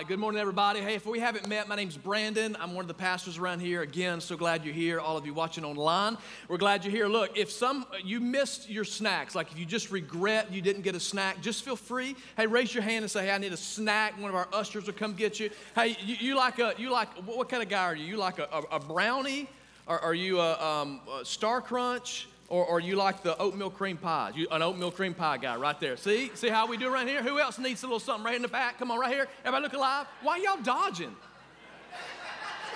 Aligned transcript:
right. 0.00 0.08
Good 0.08 0.18
morning, 0.18 0.40
everybody. 0.40 0.80
Hey, 0.80 0.94
if 0.94 1.04
we 1.04 1.20
haven't 1.20 1.46
met, 1.46 1.68
my 1.68 1.76
name's 1.76 1.98
Brandon. 1.98 2.56
I'm 2.58 2.72
one 2.72 2.84
of 2.84 2.88
the 2.88 2.94
pastors 2.94 3.36
around 3.36 3.60
here. 3.60 3.82
Again, 3.82 4.22
so 4.22 4.34
glad 4.34 4.64
you're 4.64 4.72
here. 4.72 4.98
All 4.98 5.18
of 5.18 5.26
you 5.26 5.34
watching 5.34 5.62
online, 5.62 6.16
we're 6.48 6.56
glad 6.56 6.86
you're 6.86 6.90
here. 6.90 7.06
Look, 7.06 7.36
if 7.36 7.50
some 7.50 7.84
you 8.02 8.18
missed 8.18 8.70
your 8.70 8.84
snacks, 8.84 9.34
like 9.34 9.52
if 9.52 9.58
you 9.58 9.66
just 9.66 9.90
regret 9.90 10.50
you 10.50 10.62
didn't 10.62 10.82
get 10.82 10.94
a 10.94 11.00
snack, 11.00 11.42
just 11.42 11.62
feel 11.64 11.76
free. 11.76 12.16
Hey, 12.38 12.46
raise 12.46 12.72
your 12.72 12.82
hand 12.82 13.02
and 13.02 13.10
say, 13.10 13.26
"Hey, 13.26 13.32
I 13.32 13.36
need 13.36 13.52
a 13.52 13.58
snack." 13.58 14.18
One 14.18 14.30
of 14.30 14.36
our 14.36 14.48
ushers 14.54 14.86
will 14.86 14.94
come 14.94 15.12
get 15.12 15.38
you. 15.38 15.50
Hey, 15.74 15.98
you, 16.02 16.16
you 16.18 16.34
like 16.34 16.58
a 16.58 16.72
you 16.78 16.90
like 16.90 17.10
what 17.26 17.50
kind 17.50 17.62
of 17.62 17.68
guy 17.68 17.84
are 17.84 17.94
you? 17.94 18.06
You 18.06 18.16
like 18.16 18.38
a, 18.38 18.48
a, 18.50 18.76
a 18.76 18.80
brownie? 18.80 19.50
Or 19.86 19.98
are 19.98 20.14
you 20.14 20.40
a, 20.40 20.64
um, 20.64 21.00
a 21.20 21.26
Star 21.26 21.60
Crunch? 21.60 22.26
Or, 22.50 22.66
or 22.66 22.80
you 22.80 22.96
like 22.96 23.22
the 23.22 23.38
oatmeal 23.38 23.70
cream 23.70 23.96
pies. 23.96 24.34
You, 24.34 24.48
an 24.50 24.60
oatmeal 24.60 24.90
cream 24.90 25.14
pie 25.14 25.38
guy 25.38 25.56
right 25.56 25.78
there. 25.78 25.96
See? 25.96 26.32
See 26.34 26.48
how 26.48 26.66
we 26.66 26.76
do 26.76 26.92
around 26.92 27.06
here? 27.06 27.22
Who 27.22 27.38
else 27.38 27.58
needs 27.58 27.82
a 27.84 27.86
little 27.86 28.00
something 28.00 28.24
right 28.24 28.34
in 28.34 28.42
the 28.42 28.48
back? 28.48 28.78
Come 28.78 28.90
on, 28.90 28.98
right 28.98 29.12
here. 29.12 29.28
Everybody 29.44 29.62
look 29.62 29.72
alive. 29.72 30.06
Why 30.22 30.38
y'all 30.38 30.60
dodging? 30.60 31.14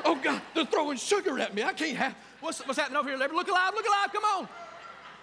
Oh, 0.05 0.15
God, 0.23 0.41
they're 0.55 0.65
throwing 0.65 0.97
sugar 0.97 1.39
at 1.41 1.55
me. 1.55 1.65
I 1.65 1.73
can't 1.73 1.97
have. 1.97 2.15
What's, 2.41 2.61
what's 2.67 2.79
happening 2.79 2.99
over 2.99 3.09
here, 3.09 3.19
Larry? 3.19 3.35
Look 3.35 3.49
alive, 3.49 3.73
look 3.75 3.87
alive, 3.87 4.13
come 4.13 4.25
on. 4.25 4.49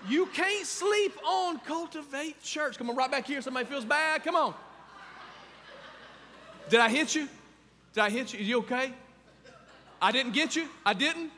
You 0.10 0.26
can't 0.28 0.66
sleep 0.66 1.14
on 1.26 1.60
Cultivate 1.60 2.42
Church. 2.44 2.78
Come 2.78 2.90
on, 2.90 2.96
right 2.96 3.12
back 3.12 3.28
here. 3.28 3.42
Somebody 3.42 3.68
feels 3.68 3.86
bad. 3.86 4.24
Come 4.24 4.36
on. 4.36 4.54
Did 6.70 6.80
I 6.80 6.90
hit 6.90 7.14
you? 7.16 7.28
Did 7.94 8.02
I 8.02 8.10
hit 8.10 8.34
you? 8.34 8.40
Is 8.40 8.48
you 8.48 8.58
okay? 8.60 8.94
I 10.02 10.12
didn't 10.12 10.34
get 10.34 10.56
you? 10.56 10.68
I 10.86 10.94
didn't? 10.94 11.32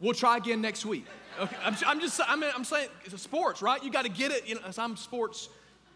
We'll 0.00 0.14
try 0.14 0.38
again 0.38 0.60
next 0.60 0.84
week. 0.84 1.06
Okay, 1.38 1.56
I'm, 1.62 1.76
I'm 1.86 2.00
just, 2.00 2.20
I'm, 2.26 2.42
I'm 2.42 2.64
saying, 2.64 2.88
it's 3.04 3.14
a 3.14 3.18
sports, 3.18 3.62
right? 3.62 3.82
You 3.82 3.90
got 3.90 4.04
to 4.04 4.10
get 4.10 4.32
it. 4.32 4.48
You 4.48 4.56
know, 4.56 4.60
I'm 4.78 4.96
sports 4.96 5.48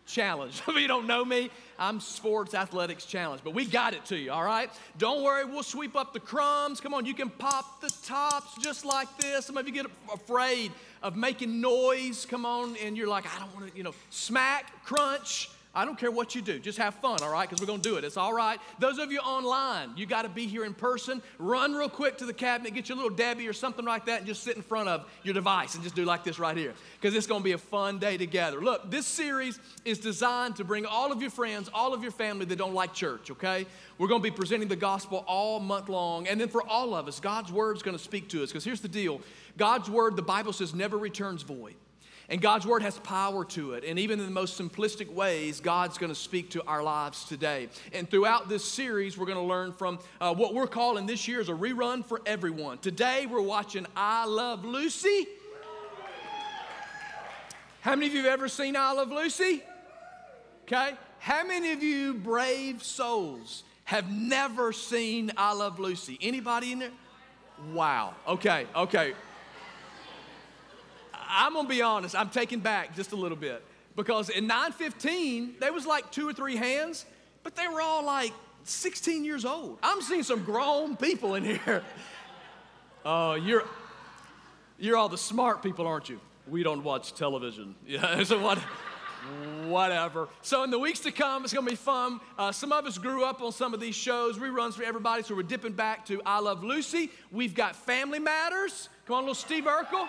challenge. 0.07 0.63
if 0.69 0.77
you 0.77 0.89
don't 0.89 1.07
know 1.07 1.25
me, 1.25 1.51
I'm 1.79 2.01
sports 2.01 2.55
athletics 2.55 3.05
challenge. 3.05 3.43
But 3.43 3.55
we 3.55 3.65
got 3.65 3.95
it 3.95 4.05
to 4.07 4.17
you, 4.17 4.33
all 4.33 4.45
right? 4.45 4.71
Don't 4.99 5.23
worry, 5.23 5.45
we'll 5.45 5.63
sweep 5.63 5.97
up 5.97 6.13
the 6.13 6.21
crumbs. 6.21 6.81
Come 6.81 6.95
on, 6.95 7.07
you 7.07 7.15
can 7.15 7.31
pop 7.31 7.81
the 7.81 7.93
tops 8.05 8.57
just 8.63 8.85
like 8.85 9.09
this. 9.19 9.47
Some 9.47 9.57
of 9.57 9.67
you 9.67 9.73
get 9.73 9.87
afraid 10.13 10.73
of 11.03 11.17
making 11.17 11.61
noise. 11.61 12.27
Come 12.27 12.47
on, 12.47 12.77
and 12.77 12.97
you're 12.97 13.09
like, 13.09 13.27
I 13.27 13.39
don't 13.39 13.55
want 13.55 13.71
to, 13.71 13.77
you 13.77 13.83
know, 13.83 13.95
smack, 14.11 14.85
crunch. 14.85 15.51
I 15.75 15.85
don't 15.85 15.99
care 15.99 16.11
what 16.11 16.35
you 16.35 16.43
do. 16.43 16.59
Just 16.59 16.79
have 16.79 16.95
fun, 16.95 17.19
all 17.23 17.31
right? 17.31 17.49
Because 17.49 17.61
we're 17.61 17.67
going 17.67 17.81
to 17.81 17.89
do 17.89 17.97
it. 17.97 18.05
It's 18.05 18.17
all 18.17 18.33
right. 18.33 18.61
Those 18.79 18.99
of 18.99 19.11
you 19.11 19.19
online, 19.19 19.91
you 19.97 20.07
got 20.07 20.23
to 20.23 20.29
be 20.29 20.47
here 20.47 20.65
in 20.65 20.73
person. 20.73 21.21
Run 21.39 21.75
real 21.75 21.89
quick 21.89 22.19
to 22.19 22.27
the 22.27 22.33
cabinet, 22.33 22.75
get 22.75 22.89
your 22.89 22.97
little 22.97 23.11
Debbie 23.11 23.49
or 23.49 23.53
something 23.53 23.85
like 23.85 24.07
that, 24.07 24.19
and 24.19 24.27
just 24.27 24.43
sit 24.43 24.57
in 24.57 24.63
front 24.63 24.89
of 24.89 25.11
your 25.23 25.35
device 25.35 25.75
and 25.75 25.83
just 25.83 25.97
do 25.97 26.05
like 26.05 26.23
this 26.23 26.39
right 26.39 26.57
here. 26.57 26.75
Because 27.01 27.17
it's 27.17 27.27
going 27.27 27.41
to 27.41 27.45
be 27.45 27.53
a 27.53 27.59
fun 27.59 27.99
day 27.99 28.17
together. 28.17 28.61
Look, 28.61 28.91
this 28.91 29.07
series 29.07 29.59
is 29.85 29.99
designed 29.99 30.57
to 30.57 30.65
bring 30.65 30.87
all 30.87 31.11
of 31.11 31.21
your 31.21 31.31
friends, 31.31 31.69
all 31.75 31.93
of 31.93 32.03
your 32.03 32.13
family 32.13 32.45
that 32.47 32.57
don't 32.57 32.75
like 32.75 32.95
church, 32.95 33.31
okay? 33.33 33.67
We're 33.99 34.09
going 34.09 34.23
to 34.23 34.31
be 34.31 34.35
presenting 34.35 34.69
the 34.69 34.77
gospel 34.77 35.25
all 35.27 35.61
month 35.61 35.89
long. 35.89 36.29
And 36.29 36.41
then 36.41 36.49
for 36.49 36.67
all 36.67 36.95
of 36.95 37.09
us, 37.09 37.21
God's 37.21 37.53
word 37.53 37.77
is 37.77 37.83
going 37.83 37.97
to 37.97 38.03
speak 38.03 38.29
to 38.29 38.43
us. 38.43 38.51
Because 38.51 38.65
here's 38.65 38.81
the 38.81 38.89
deal 38.89 39.21
God's 39.57 39.91
word, 39.91 40.17
the 40.17 40.23
Bible 40.23 40.53
says, 40.53 40.75
never 40.75 40.99
returns 40.99 41.43
void. 41.43 41.75
And 42.29 42.41
God's 42.41 42.67
word 42.67 42.83
has 42.83 42.99
power 43.01 43.45
to 43.47 43.75
it. 43.75 43.85
And 43.85 43.99
even 43.99 44.19
in 44.19 44.25
the 44.25 44.33
most 44.33 44.59
simplistic 44.59 45.13
ways, 45.13 45.61
God's 45.61 45.99
going 45.99 46.13
to 46.13 46.19
speak 46.19 46.51
to 46.51 46.65
our 46.65 46.83
lives 46.83 47.25
today. 47.25 47.69
And 47.93 48.09
throughout 48.09 48.49
this 48.49 48.65
series, 48.65 49.19
we're 49.19 49.27
going 49.27 49.39
to 49.39 49.45
learn 49.45 49.73
from 49.73 49.99
uh, 50.21 50.35
what 50.35 50.55
we're 50.55 50.67
calling 50.67 51.07
this 51.07 51.29
year 51.29 51.41
is 51.41 51.49
a 51.49 51.53
rerun 51.53 52.05
for 52.05 52.23
everyone. 52.25 52.79
Today, 52.79 53.27
we're 53.27 53.41
watching 53.43 53.87
I 53.95 54.25
Love 54.25 54.65
Lucy. 54.65 55.27
How 57.83 57.95
many 57.95 58.07
of 58.07 58.15
you 58.15 58.23
have 58.23 58.33
ever 58.33 58.49
seen 58.49 58.77
I 58.77 58.93
Love 58.93 59.11
Lucy? 59.11 59.63
Okay. 60.63 60.95
How 61.19 61.47
many 61.47 61.73
of 61.73 61.83
you 61.83 62.15
brave 62.15 62.83
souls 62.83 63.63
have 63.85 64.11
never 64.11 64.73
seen 64.73 65.31
I 65.37 65.53
Love 65.53 65.79
Lucy? 65.79 66.19
Anybody 66.23 66.73
in 66.73 66.79
there? 66.79 66.91
Wow. 67.73 68.15
Okay, 68.27 68.67
okay. 68.75 69.13
I'm 71.29 71.55
gonna 71.55 71.69
be 71.69 71.83
honest, 71.83 72.15
I'm 72.15 72.31
taken 72.31 72.61
back 72.61 72.95
just 72.95 73.13
a 73.13 73.17
little 73.17 73.37
bit. 73.37 73.63
Because 73.97 74.29
in 74.29 74.47
915, 74.47 75.57
there 75.61 75.73
was 75.73 75.87
like 75.87 76.11
two 76.11 76.29
or 76.29 76.33
three 76.33 76.57
hands, 76.57 77.07
but 77.43 77.55
they 77.55 77.69
were 77.69 77.81
all 77.81 78.05
like 78.05 78.33
16 78.65 79.25
years 79.25 79.45
old. 79.45 79.79
I'm 79.83 80.03
seeing 80.03 80.23
some 80.23 80.43
grown 80.43 80.97
people 80.97 81.35
in 81.35 81.45
here. 81.45 81.85
Oh, 83.05 83.11
uh, 83.33 83.35
you're 83.37 83.65
you're 84.79 84.97
all 84.97 85.09
the 85.09 85.19
smart 85.19 85.63
people, 85.63 85.87
aren't 85.87 86.09
you? 86.09 86.21
We 86.49 86.63
don't 86.63 86.83
watch 86.83 87.15
television. 87.15 87.75
Yeah, 87.87 88.23
so 88.25 88.41
what? 88.41 88.59
Whatever. 89.67 90.29
So 90.43 90.65
in 90.65 90.71
the 90.71 90.79
weeks 90.79 91.01
to 91.01 91.13
come, 91.13 91.45
it's 91.45 91.55
gonna 91.55 91.71
be 91.71 91.77
fun. 91.77 92.21
Uh, 92.37 92.53
some 92.53 92.73
of 92.73 92.85
us 92.85 92.99
grew 92.99 93.25
up 93.25 93.41
on 93.41 93.53
some 93.53 93.73
of 93.73 93.81
these 93.81 93.95
shows, 93.95 94.39
reruns 94.39 94.75
for 94.75 94.83
everybody. 94.83 95.23
So 95.23 95.35
we're 95.35 95.45
dipping 95.45 95.73
back 95.73 96.05
to 96.07 96.21
I 96.27 96.41
Love 96.41 96.65
Lucy. 96.65 97.11
We've 97.31 97.55
got 97.55 97.77
Family 97.77 98.19
Matters. 98.19 98.89
Come 99.07 99.17
on, 99.17 99.23
little 99.23 99.35
Steve 99.35 99.65
Urkel 99.65 100.09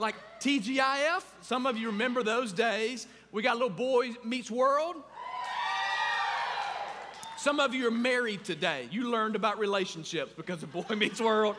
like 0.00 0.16
TGIF. 0.40 1.22
Some 1.42 1.66
of 1.66 1.76
you 1.76 1.88
remember 1.88 2.22
those 2.22 2.52
days. 2.52 3.06
We 3.32 3.42
got 3.42 3.54
little 3.54 3.70
boy 3.70 4.12
meets 4.24 4.50
world. 4.50 4.96
Some 7.36 7.58
of 7.58 7.74
you 7.74 7.88
are 7.88 7.92
married 7.92 8.44
today. 8.44 8.86
You 8.90 9.10
learned 9.10 9.34
about 9.34 9.58
relationships 9.58 10.34
because 10.36 10.62
of 10.62 10.70
Boy 10.72 10.84
Meets 10.94 11.22
World. 11.22 11.56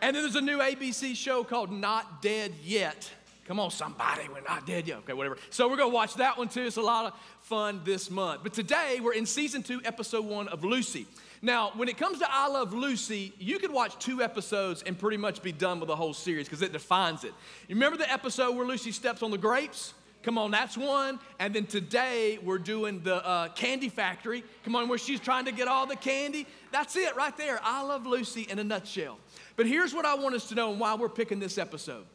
And 0.00 0.14
then 0.14 0.22
there's 0.22 0.36
a 0.36 0.40
new 0.40 0.58
ABC 0.58 1.16
show 1.16 1.42
called 1.42 1.72
Not 1.72 2.22
Dead 2.22 2.52
Yet. 2.62 3.10
Come 3.46 3.58
on, 3.58 3.70
somebody, 3.70 4.22
we're 4.32 4.40
not 4.40 4.66
dead 4.66 4.86
yet. 4.86 4.98
Okay, 4.98 5.12
whatever. 5.12 5.36
So 5.50 5.68
we're 5.68 5.76
gonna 5.76 5.90
watch 5.90 6.14
that 6.14 6.38
one 6.38 6.48
too. 6.48 6.62
It's 6.62 6.76
a 6.76 6.80
lot 6.80 7.06
of 7.06 7.12
fun 7.42 7.80
this 7.84 8.10
month. 8.10 8.42
But 8.42 8.54
today 8.54 9.00
we're 9.02 9.12
in 9.12 9.26
season 9.26 9.62
two, 9.62 9.80
episode 9.84 10.24
one 10.24 10.48
of 10.48 10.64
Lucy. 10.64 11.06
Now, 11.44 11.72
when 11.76 11.90
it 11.90 11.98
comes 11.98 12.20
to 12.20 12.26
I 12.26 12.48
Love 12.48 12.72
Lucy, 12.72 13.34
you 13.38 13.58
could 13.58 13.70
watch 13.70 13.98
two 13.98 14.22
episodes 14.22 14.82
and 14.86 14.98
pretty 14.98 15.18
much 15.18 15.42
be 15.42 15.52
done 15.52 15.78
with 15.78 15.88
the 15.88 15.94
whole 15.94 16.14
series 16.14 16.48
because 16.48 16.62
it 16.62 16.72
defines 16.72 17.22
it. 17.22 17.34
You 17.68 17.74
remember 17.74 17.98
the 17.98 18.10
episode 18.10 18.56
where 18.56 18.66
Lucy 18.66 18.92
steps 18.92 19.22
on 19.22 19.30
the 19.30 19.36
grapes? 19.36 19.92
Come 20.22 20.38
on, 20.38 20.50
that's 20.50 20.74
one. 20.78 21.20
And 21.38 21.54
then 21.54 21.66
today 21.66 22.38
we're 22.42 22.56
doing 22.56 23.02
the 23.02 23.16
uh, 23.16 23.48
candy 23.48 23.90
factory. 23.90 24.42
Come 24.64 24.74
on, 24.74 24.88
where 24.88 24.96
she's 24.96 25.20
trying 25.20 25.44
to 25.44 25.52
get 25.52 25.68
all 25.68 25.86
the 25.86 25.96
candy. 25.96 26.46
That's 26.72 26.96
it 26.96 27.14
right 27.14 27.36
there. 27.36 27.60
I 27.62 27.82
Love 27.82 28.06
Lucy 28.06 28.46
in 28.48 28.58
a 28.58 28.64
nutshell. 28.64 29.18
But 29.56 29.66
here's 29.66 29.92
what 29.92 30.06
I 30.06 30.14
want 30.14 30.34
us 30.34 30.48
to 30.48 30.54
know 30.54 30.70
and 30.70 30.80
why 30.80 30.94
we're 30.94 31.10
picking 31.10 31.40
this 31.40 31.58
episode. 31.58 32.06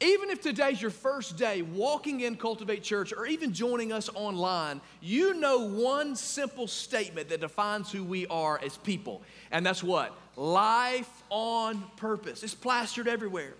Even 0.00 0.30
if 0.30 0.40
today's 0.40 0.80
your 0.80 0.92
first 0.92 1.36
day 1.36 1.62
walking 1.62 2.20
in 2.20 2.36
Cultivate 2.36 2.84
Church 2.84 3.12
or 3.12 3.26
even 3.26 3.52
joining 3.52 3.92
us 3.92 4.08
online, 4.14 4.80
you 5.00 5.34
know 5.34 5.58
one 5.58 6.14
simple 6.14 6.68
statement 6.68 7.28
that 7.30 7.40
defines 7.40 7.90
who 7.90 8.04
we 8.04 8.24
are 8.28 8.60
as 8.64 8.76
people. 8.76 9.22
And 9.50 9.66
that's 9.66 9.82
what? 9.82 10.16
Life 10.36 11.10
on 11.30 11.82
purpose. 11.96 12.44
It's 12.44 12.54
plastered 12.54 13.08
everywhere. 13.08 13.54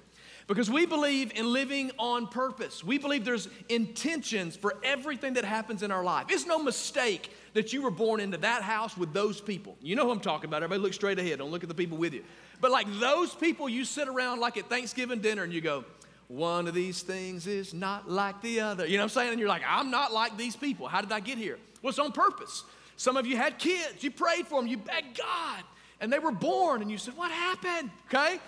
Because 0.47 0.71
we 0.71 0.87
believe 0.87 1.33
in 1.35 1.53
living 1.53 1.91
on 1.99 2.29
purpose. 2.29 2.83
We 2.83 2.99
believe 2.99 3.25
there's 3.25 3.49
intentions 3.69 4.57
for 4.57 4.77
everything 4.83 5.35
that 5.35 5.45
happens 5.45 5.83
in 5.83 5.91
our 5.91 6.05
life. 6.05 6.27
It's 6.31 6.47
no 6.47 6.63
mistake 6.63 7.33
that 7.53 7.73
you 7.73 7.83
were 7.83 7.91
born 7.91 8.21
into 8.21 8.39
that 8.39 8.63
house 8.63 8.97
with 8.97 9.13
those 9.13 9.41
people. 9.41 9.77
You 9.83 9.97
know 9.97 10.05
who 10.05 10.13
I'm 10.13 10.21
talking 10.21 10.49
about. 10.49 10.63
Everybody 10.63 10.81
look 10.83 10.95
straight 10.95 11.19
ahead. 11.19 11.39
Don't 11.39 11.51
look 11.51 11.65
at 11.65 11.69
the 11.69 11.75
people 11.75 11.99
with 11.99 12.15
you. 12.15 12.25
But 12.61 12.71
like 12.71 12.87
those 12.99 13.35
people, 13.35 13.69
you 13.69 13.85
sit 13.85 14.09
around 14.09 14.41
like 14.41 14.57
at 14.57 14.71
Thanksgiving 14.71 15.21
dinner 15.21 15.43
and 15.43 15.53
you 15.53 15.61
go, 15.61 15.85
one 16.29 16.69
of 16.69 16.75
these 16.75 17.03
things 17.03 17.47
is 17.47 17.73
not 17.73 18.09
like 18.09 18.41
the 18.43 18.61
other. 18.61 18.87
You 18.87 18.99
know 18.99 19.05
what 19.05 19.13
I'm 19.13 19.15
saying? 19.15 19.31
And 19.31 19.41
you're 19.41 19.49
like, 19.49 19.63
I'm 19.67 19.91
not 19.91 20.13
like 20.13 20.37
these 20.37 20.55
people. 20.55 20.87
How 20.87 21.01
did 21.01 21.11
I 21.11 21.21
get 21.21 21.39
here? 21.39 21.59
Well, 21.83 21.89
it's 21.91 21.99
on 21.99 22.13
purpose. 22.13 22.65
Some 22.97 23.17
of 23.17 23.27
you 23.27 23.37
had 23.37 23.59
kids, 23.59 24.03
you 24.03 24.11
prayed 24.11 24.47
for 24.47 24.61
them, 24.61 24.69
you 24.69 24.77
begged 24.77 25.19
God, 25.19 25.63
and 26.01 26.13
they 26.13 26.19
were 26.19 26.33
born, 26.33 26.83
and 26.83 26.91
you 26.91 26.99
said, 26.99 27.17
What 27.17 27.31
happened? 27.31 27.91
Okay? 28.07 28.41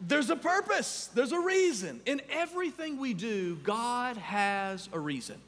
There's 0.00 0.30
a 0.30 0.36
purpose, 0.36 1.10
there's 1.14 1.32
a 1.32 1.40
reason. 1.40 2.00
In 2.06 2.22
everything 2.30 2.98
we 2.98 3.14
do, 3.14 3.56
God 3.56 4.16
has 4.16 4.88
a 4.92 4.98
reason. 4.98 5.40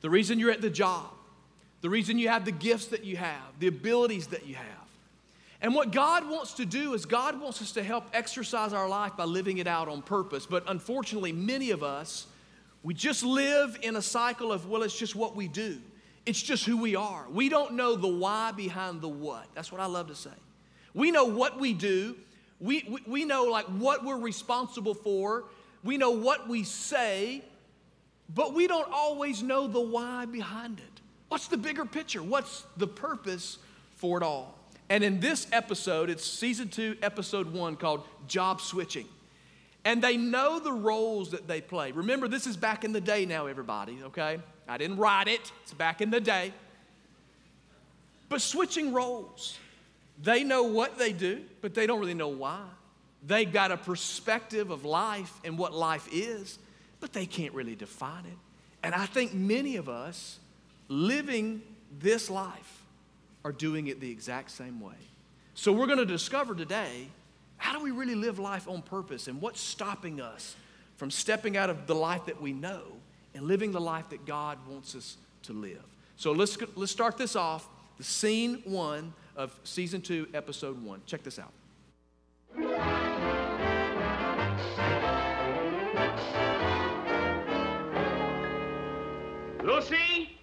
The 0.00 0.10
reason 0.10 0.38
you're 0.38 0.50
at 0.50 0.60
the 0.60 0.70
job, 0.70 1.10
the 1.80 1.90
reason 1.90 2.18
you 2.18 2.28
have 2.28 2.44
the 2.44 2.52
gifts 2.52 2.86
that 2.86 3.04
you 3.04 3.16
have, 3.16 3.40
the 3.58 3.66
abilities 3.66 4.28
that 4.28 4.46
you 4.46 4.56
have. 4.56 4.77
And 5.60 5.74
what 5.74 5.90
God 5.90 6.28
wants 6.28 6.54
to 6.54 6.64
do 6.64 6.94
is, 6.94 7.04
God 7.04 7.40
wants 7.40 7.60
us 7.60 7.72
to 7.72 7.82
help 7.82 8.04
exercise 8.12 8.72
our 8.72 8.88
life 8.88 9.16
by 9.16 9.24
living 9.24 9.58
it 9.58 9.66
out 9.66 9.88
on 9.88 10.02
purpose. 10.02 10.46
But 10.46 10.64
unfortunately, 10.68 11.32
many 11.32 11.70
of 11.70 11.82
us, 11.82 12.26
we 12.84 12.94
just 12.94 13.24
live 13.24 13.76
in 13.82 13.96
a 13.96 14.02
cycle 14.02 14.52
of, 14.52 14.68
well, 14.68 14.84
it's 14.84 14.96
just 14.96 15.16
what 15.16 15.34
we 15.34 15.48
do. 15.48 15.78
It's 16.26 16.40
just 16.40 16.64
who 16.64 16.76
we 16.76 16.94
are. 16.94 17.26
We 17.28 17.48
don't 17.48 17.72
know 17.72 17.96
the 17.96 18.06
why 18.06 18.52
behind 18.52 19.00
the 19.00 19.08
what. 19.08 19.46
That's 19.54 19.72
what 19.72 19.80
I 19.80 19.86
love 19.86 20.08
to 20.08 20.14
say. 20.14 20.30
We 20.94 21.10
know 21.10 21.24
what 21.24 21.58
we 21.58 21.74
do, 21.74 22.16
we, 22.60 22.84
we, 22.88 23.02
we 23.06 23.24
know 23.24 23.44
like 23.44 23.66
what 23.66 24.04
we're 24.04 24.18
responsible 24.18 24.94
for, 24.94 25.44
we 25.84 25.96
know 25.96 26.10
what 26.10 26.48
we 26.48 26.64
say, 26.64 27.42
but 28.34 28.52
we 28.52 28.66
don't 28.66 28.90
always 28.92 29.42
know 29.42 29.68
the 29.68 29.80
why 29.80 30.24
behind 30.26 30.80
it. 30.80 31.00
What's 31.28 31.48
the 31.48 31.56
bigger 31.56 31.84
picture? 31.84 32.22
What's 32.22 32.64
the 32.76 32.86
purpose 32.86 33.58
for 33.96 34.18
it 34.18 34.24
all? 34.24 34.57
And 34.90 35.04
in 35.04 35.20
this 35.20 35.46
episode, 35.52 36.08
it's 36.10 36.24
season 36.24 36.68
two, 36.68 36.96
episode 37.02 37.52
one, 37.52 37.76
called 37.76 38.04
Job 38.26 38.60
Switching. 38.60 39.06
And 39.84 40.02
they 40.02 40.16
know 40.16 40.58
the 40.58 40.72
roles 40.72 41.30
that 41.30 41.46
they 41.46 41.60
play. 41.60 41.92
Remember, 41.92 42.28
this 42.28 42.46
is 42.46 42.56
back 42.56 42.84
in 42.84 42.92
the 42.92 43.00
day 43.00 43.24
now, 43.26 43.46
everybody, 43.46 43.98
okay? 44.04 44.38
I 44.66 44.78
didn't 44.78 44.96
write 44.96 45.28
it, 45.28 45.52
it's 45.62 45.72
back 45.74 46.00
in 46.00 46.10
the 46.10 46.20
day. 46.20 46.52
but 48.28 48.42
switching 48.42 48.92
roles. 48.92 49.58
They 50.22 50.44
know 50.44 50.64
what 50.64 50.98
they 50.98 51.12
do, 51.12 51.42
but 51.60 51.74
they 51.74 51.86
don't 51.86 52.00
really 52.00 52.14
know 52.14 52.28
why. 52.28 52.62
They've 53.26 53.50
got 53.50 53.70
a 53.70 53.76
perspective 53.76 54.70
of 54.70 54.84
life 54.84 55.32
and 55.44 55.58
what 55.58 55.72
life 55.72 56.08
is, 56.12 56.58
but 57.00 57.12
they 57.12 57.26
can't 57.26 57.54
really 57.54 57.74
define 57.74 58.24
it. 58.26 58.38
And 58.82 58.94
I 58.94 59.06
think 59.06 59.34
many 59.34 59.76
of 59.76 59.88
us 59.88 60.38
living 60.88 61.62
this 62.00 62.30
life 62.30 62.77
are 63.44 63.52
doing 63.52 63.86
it 63.88 64.00
the 64.00 64.10
exact 64.10 64.50
same 64.50 64.80
way. 64.80 64.94
So 65.54 65.72
we're 65.72 65.86
going 65.86 65.98
to 65.98 66.06
discover 66.06 66.54
today 66.54 67.08
how 67.56 67.76
do 67.76 67.82
we 67.82 67.90
really 67.90 68.14
live 68.14 68.38
life 68.38 68.68
on 68.68 68.82
purpose 68.82 69.26
and 69.28 69.40
what's 69.40 69.60
stopping 69.60 70.20
us 70.20 70.54
from 70.96 71.10
stepping 71.10 71.56
out 71.56 71.70
of 71.70 71.86
the 71.86 71.94
life 71.94 72.26
that 72.26 72.40
we 72.40 72.52
know 72.52 72.82
and 73.34 73.44
living 73.46 73.72
the 73.72 73.80
life 73.80 74.08
that 74.10 74.26
God 74.26 74.58
wants 74.68 74.94
us 74.94 75.16
to 75.44 75.52
live. 75.52 75.84
So 76.16 76.32
let's, 76.32 76.58
let's 76.74 76.92
start 76.92 77.16
this 77.16 77.36
off, 77.36 77.68
the 77.96 78.04
scene 78.04 78.62
one 78.64 79.12
of 79.36 79.58
season 79.64 80.00
two, 80.00 80.26
episode 80.34 80.82
one. 80.82 81.00
Check 81.06 81.22
this 81.22 81.38
out. 81.38 81.52
Lucy? 89.64 90.38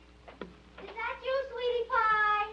Is 0.82 0.94
that 0.96 1.18
you, 1.24 1.36
sweetie 1.52 1.90
pie? 1.90 2.48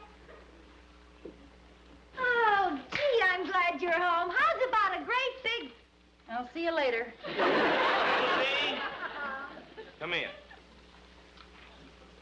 Oh, 2.18 2.78
gee, 2.90 3.22
I'm 3.32 3.46
glad 3.46 3.80
you're 3.80 3.92
home. 3.92 4.32
How's 4.36 4.68
about 4.68 5.00
a 5.00 5.04
great 5.04 5.42
big... 5.44 5.70
I'll 6.30 6.48
see 6.52 6.64
you 6.64 6.74
later. 6.74 7.12
Lucy? 7.28 8.80
Come 10.00 10.12
here. 10.12 10.30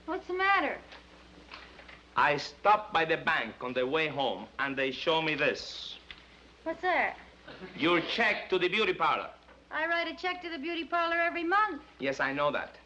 What's 0.04 0.26
the 0.26 0.34
matter? 0.34 0.76
I 2.30 2.36
stopped 2.36 2.92
by 2.92 3.04
the 3.04 3.16
bank 3.16 3.54
on 3.60 3.72
the 3.72 3.84
way 3.84 4.06
home, 4.06 4.46
and 4.60 4.76
they 4.76 4.92
show 4.92 5.20
me 5.20 5.34
this. 5.34 5.96
What's 6.62 6.80
that? 6.82 7.16
Your 7.76 8.00
check 8.02 8.48
to 8.50 8.56
the 8.56 8.68
beauty 8.68 8.92
parlor. 8.94 9.30
I 9.72 9.88
write 9.88 10.06
a 10.06 10.14
check 10.14 10.40
to 10.42 10.48
the 10.48 10.58
beauty 10.58 10.84
parlor 10.84 11.16
every 11.16 11.42
month. 11.42 11.82
Yes, 11.98 12.20
I 12.20 12.32
know 12.32 12.52
that. 12.52 12.76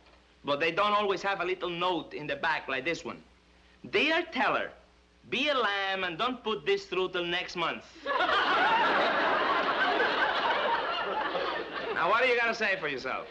But 0.47 0.61
they 0.61 0.73
don't 0.73 0.95
always 0.95 1.21
have 1.21 1.43
a 1.43 1.45
little 1.45 1.69
note 1.69 2.15
in 2.15 2.27
the 2.27 2.37
back 2.37 2.69
like 2.69 2.87
this 2.87 3.05
one. 3.05 3.23
Dear 3.91 4.25
teller, 4.33 4.71
be 5.29 5.51
a 5.51 5.55
lamb 5.55 6.05
and 6.05 6.17
don't 6.17 6.43
put 6.43 6.65
this 6.65 6.87
through 6.87 7.11
till 7.11 7.27
next 7.27 7.55
month. 7.55 7.85
now, 11.95 12.09
what 12.09 12.23
do 12.23 12.31
you 12.31 12.39
got 12.41 12.49
to 12.49 12.55
say 12.55 12.79
for 12.81 12.89
yourself? 12.89 13.27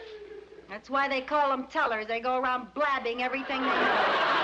That's 0.68 0.88
why 0.88 1.08
they 1.08 1.22
call 1.22 1.48
them 1.48 1.66
tellers. 1.66 2.06
They 2.06 2.20
go 2.20 2.38
around 2.38 2.72
blabbing 2.72 3.20
everything 3.20 3.62
they 3.62 3.66
know. 3.66 4.43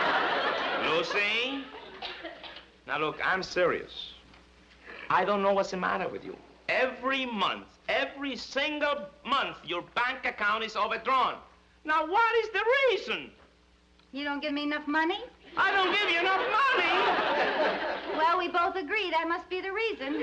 Lucy? 0.90 1.64
Now, 2.86 2.98
look, 2.98 3.18
I'm 3.24 3.42
serious. 3.42 4.12
I 5.08 5.24
don't 5.24 5.42
know 5.42 5.52
what's 5.52 5.70
the 5.70 5.76
matter 5.76 6.08
with 6.08 6.24
you. 6.24 6.36
Every 6.68 7.26
month, 7.26 7.66
every 7.88 8.36
single 8.36 9.06
month, 9.24 9.56
your 9.64 9.82
bank 9.94 10.24
account 10.24 10.64
is 10.64 10.76
overdrawn. 10.76 11.34
Now, 11.84 12.06
what 12.06 12.44
is 12.44 12.50
the 12.50 12.64
reason? 12.90 13.30
You 14.12 14.24
don't 14.24 14.40
give 14.42 14.52
me 14.52 14.64
enough 14.64 14.86
money? 14.86 15.18
I 15.56 15.72
don't 15.72 15.92
give 15.92 16.10
you 16.10 16.20
enough 16.20 16.44
money. 16.62 18.18
Well, 18.18 18.38
we 18.38 18.48
both 18.48 18.76
agree 18.76 19.10
that 19.10 19.26
must 19.28 19.48
be 19.48 19.60
the 19.60 19.72
reason. 19.72 20.20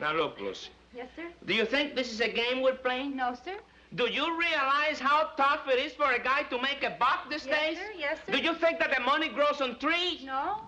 Now, 0.00 0.12
look, 0.14 0.40
Lucy. 0.40 0.70
Yes, 0.94 1.08
sir? 1.16 1.26
Do 1.46 1.54
you 1.54 1.64
think 1.64 1.94
this 1.94 2.12
is 2.12 2.20
a 2.20 2.28
game 2.28 2.62
we're 2.62 2.74
playing? 2.74 3.16
No, 3.16 3.34
sir? 3.44 3.56
Do 3.94 4.10
you 4.10 4.36
realize 4.38 4.98
how 4.98 5.30
tough 5.36 5.68
it 5.68 5.78
is 5.78 5.92
for 5.92 6.10
a 6.12 6.18
guy 6.18 6.42
to 6.44 6.60
make 6.60 6.82
a 6.82 6.90
buck 6.98 7.30
these 7.30 7.46
Yes, 7.46 7.60
days? 7.60 7.76
sir. 7.78 7.84
Yes, 7.96 8.18
sir. 8.26 8.32
Do 8.32 8.38
you 8.38 8.54
think 8.54 8.78
that 8.80 8.92
the 8.94 9.00
money 9.02 9.28
grows 9.28 9.60
on 9.60 9.78
trees? 9.78 10.22
No? 10.24 10.62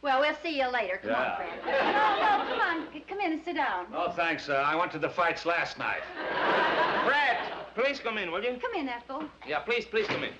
Well, 0.00 0.20
we'll 0.20 0.36
see 0.42 0.56
you 0.58 0.66
later. 0.68 0.98
Come 1.02 1.10
Yeah. 1.10 1.32
on, 1.32 1.36
Fred. 1.36 1.66
No, 1.66 2.16
no, 2.16 2.44
come 2.50 2.60
on. 2.60 3.00
Come 3.06 3.20
in 3.20 3.32
and 3.32 3.44
sit 3.44 3.56
down. 3.56 3.86
Oh, 3.94 4.10
thanks. 4.12 4.48
Uh, 4.48 4.54
I 4.54 4.74
went 4.74 4.90
to 4.92 4.98
the 4.98 5.10
fights 5.10 5.44
last 5.44 5.76
night. 5.78 6.00
Fred, 7.04 7.36
please 7.74 8.00
come 8.00 8.16
in, 8.16 8.30
will 8.32 8.42
you? 8.42 8.58
Come 8.58 8.74
in, 8.74 8.88
Ethel. 8.88 9.24
Yeah, 9.46 9.58
please, 9.58 9.84
please 9.84 10.06
come 10.06 10.24
in. 10.24 10.32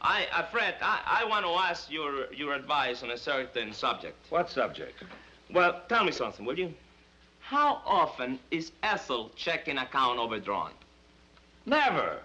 I, 0.00 0.26
uh, 0.32 0.42
Fred, 0.46 0.74
I, 0.82 1.22
I 1.22 1.24
want 1.26 1.44
to 1.46 1.50
ask 1.52 1.88
your, 1.88 2.32
your 2.32 2.54
advice 2.54 3.04
on 3.04 3.12
a 3.12 3.16
certain 3.16 3.72
subject. 3.72 4.16
What 4.30 4.50
subject? 4.50 5.04
Well, 5.52 5.82
tell 5.88 6.02
me 6.04 6.10
something, 6.10 6.44
will 6.44 6.58
you? 6.58 6.74
How 7.38 7.82
often 7.86 8.40
is 8.50 8.72
Ethel 8.82 9.30
checking 9.36 9.78
account 9.78 10.18
overdrawn? 10.18 10.72
Never. 11.66 12.18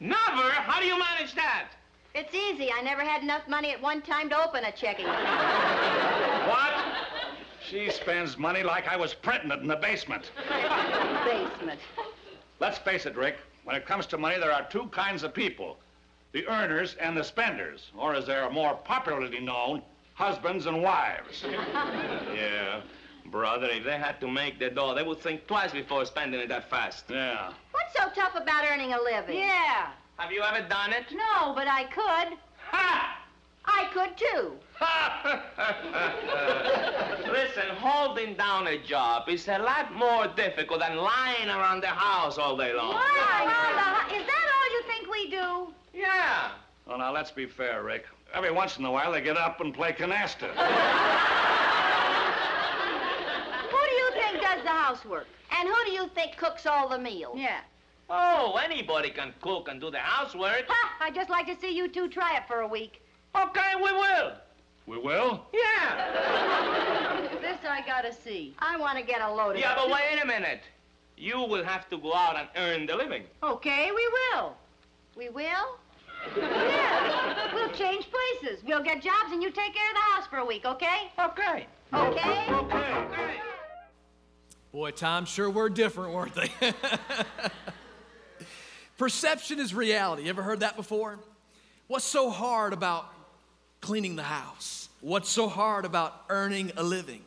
Never? 0.00 0.50
How 0.50 0.80
do 0.80 0.86
you 0.86 0.98
manage 0.98 1.34
that? 1.34 1.68
It's 2.14 2.34
easy. 2.34 2.70
I 2.72 2.80
never 2.82 3.02
had 3.02 3.22
enough 3.22 3.48
money 3.48 3.72
at 3.72 3.80
one 3.82 4.02
time 4.02 4.28
to 4.30 4.38
open 4.38 4.64
a 4.64 4.72
checking 4.72 5.06
account. 5.06 6.48
What? 6.48 6.74
She 7.68 7.90
spends 7.90 8.36
money 8.38 8.62
like 8.62 8.86
I 8.86 8.96
was 8.96 9.14
printing 9.14 9.50
it 9.50 9.60
in 9.60 9.66
the 9.66 9.76
basement. 9.76 10.30
Basement. 11.24 11.80
Let's 12.60 12.78
face 12.78 13.06
it, 13.06 13.16
Rick. 13.16 13.36
When 13.64 13.74
it 13.74 13.86
comes 13.86 14.06
to 14.06 14.18
money, 14.18 14.38
there 14.38 14.52
are 14.52 14.66
two 14.68 14.86
kinds 14.88 15.22
of 15.22 15.32
people. 15.32 15.78
The 16.32 16.46
earners 16.46 16.96
and 17.00 17.16
the 17.16 17.24
spenders, 17.24 17.90
or 17.96 18.14
as 18.14 18.26
they're 18.26 18.50
more 18.50 18.74
popularly 18.74 19.40
known, 19.40 19.82
husbands 20.14 20.66
and 20.66 20.82
wives. 20.82 21.44
Yeah. 22.34 22.80
Brother, 23.26 23.68
if 23.70 23.84
they 23.84 23.96
had 23.98 24.20
to 24.20 24.28
make 24.28 24.58
their 24.58 24.70
dough, 24.70 24.94
they 24.94 25.02
would 25.02 25.20
think 25.20 25.46
twice 25.46 25.72
before 25.72 26.04
spending 26.04 26.40
it 26.40 26.48
that 26.48 26.68
fast. 26.70 27.04
Yeah. 27.08 27.52
What's 27.72 27.94
so 27.96 28.08
tough 28.14 28.34
about 28.34 28.64
earning 28.70 28.92
a 28.92 29.00
living? 29.00 29.38
Yeah. 29.38 29.88
Have 30.18 30.30
you 30.30 30.42
ever 30.42 30.66
done 30.68 30.92
it? 30.92 31.04
No, 31.12 31.52
but 31.54 31.66
I 31.66 31.84
could. 31.84 32.36
Ha! 32.70 33.20
I 33.66 33.86
could 33.92 34.16
too. 34.16 34.52
Ha! 34.78 35.42
Listen, 37.32 37.74
holding 37.78 38.34
down 38.36 38.66
a 38.68 38.78
job 38.78 39.28
is 39.28 39.48
a 39.48 39.58
lot 39.58 39.92
more 39.94 40.26
difficult 40.28 40.80
than 40.80 40.96
lying 40.96 41.48
around 41.48 41.80
the 41.82 41.86
house 41.88 42.36
all 42.38 42.56
day 42.56 42.72
long. 42.74 42.92
Why? 42.94 43.40
Around 43.44 43.76
the 43.76 44.14
hu- 44.14 44.20
Is 44.20 44.26
that 44.26 44.50
all 44.54 44.70
you 44.72 44.82
think 44.86 45.08
we 45.10 45.30
do? 45.30 45.72
Yeah. 45.98 46.50
Well, 46.86 46.98
now, 46.98 47.12
let's 47.12 47.30
be 47.30 47.46
fair, 47.46 47.82
Rick. 47.82 48.04
Every 48.34 48.52
once 48.52 48.76
in 48.78 48.84
a 48.84 48.90
while, 48.90 49.10
they 49.12 49.22
get 49.22 49.36
up 49.38 49.60
and 49.60 49.72
play 49.72 49.92
canasta. 49.92 50.48
Who 53.70 53.78
do 53.88 53.94
you 53.94 54.10
think 54.12 54.42
does 54.64 54.72
the 54.72 54.80
housework? 54.80 55.26
And 55.58 55.68
who 55.68 55.84
do 55.84 55.92
you 55.92 56.08
think 56.14 56.36
cooks 56.36 56.66
all 56.66 56.88
the 56.88 56.98
meals? 56.98 57.36
Yeah. 57.38 57.60
Oh, 58.10 58.58
anybody 58.62 59.10
can 59.10 59.32
cook 59.40 59.68
and 59.68 59.80
do 59.80 59.90
the 59.90 59.98
housework. 59.98 60.64
Ha! 60.68 60.96
I'd 61.00 61.14
just 61.14 61.30
like 61.30 61.46
to 61.46 61.56
see 61.60 61.74
you 61.74 61.88
two 61.88 62.08
try 62.08 62.36
it 62.36 62.42
for 62.46 62.60
a 62.60 62.68
week. 62.68 63.00
Okay, 63.34 63.72
we 63.76 63.92
will. 63.92 64.32
We 64.86 64.98
will? 64.98 65.46
Yeah. 65.52 67.30
This 67.40 67.58
I 67.68 67.82
gotta 67.86 68.12
see. 68.12 68.54
I 68.58 68.76
want 68.78 68.98
to 68.98 69.04
get 69.04 69.20
a 69.20 69.30
load 69.30 69.56
of 69.56 69.60
Yeah, 69.60 69.74
but 69.76 69.90
wait 69.90 70.18
a 70.22 70.26
minute. 70.26 70.62
You 71.16 71.40
will 71.40 71.64
have 71.64 71.88
to 71.90 71.98
go 71.98 72.14
out 72.14 72.36
and 72.36 72.48
earn 72.56 72.86
the 72.86 72.96
living. 72.96 73.24
Okay, 73.42 73.90
we 73.94 74.08
will. 74.08 74.54
We 75.16 75.28
will? 75.28 75.78
Yeah. 76.36 77.50
We'll 77.54 77.70
change 77.70 78.08
places. 78.10 78.64
We'll 78.64 78.82
get 78.82 79.02
jobs 79.02 79.30
and 79.30 79.42
you 79.42 79.50
take 79.50 79.74
care 79.74 79.88
of 79.88 79.94
the 79.94 80.00
house 80.00 80.26
for 80.28 80.38
a 80.38 80.44
week, 80.44 80.64
okay? 80.64 81.10
Okay. 81.18 81.66
Okay? 81.92 82.46
Okay. 82.50 83.13
Boy, 84.74 84.90
times 84.90 85.28
sure 85.28 85.48
were 85.48 85.68
different, 85.68 86.12
weren't 86.12 86.34
they? 86.34 86.50
Perception 88.98 89.60
is 89.60 89.72
reality. 89.72 90.24
You 90.24 90.30
ever 90.30 90.42
heard 90.42 90.60
that 90.60 90.74
before? 90.74 91.20
What's 91.86 92.04
so 92.04 92.28
hard 92.28 92.72
about 92.72 93.06
cleaning 93.80 94.16
the 94.16 94.24
house? 94.24 94.88
What's 95.00 95.28
so 95.28 95.48
hard 95.48 95.84
about 95.84 96.24
earning 96.28 96.72
a 96.76 96.82
living? 96.82 97.22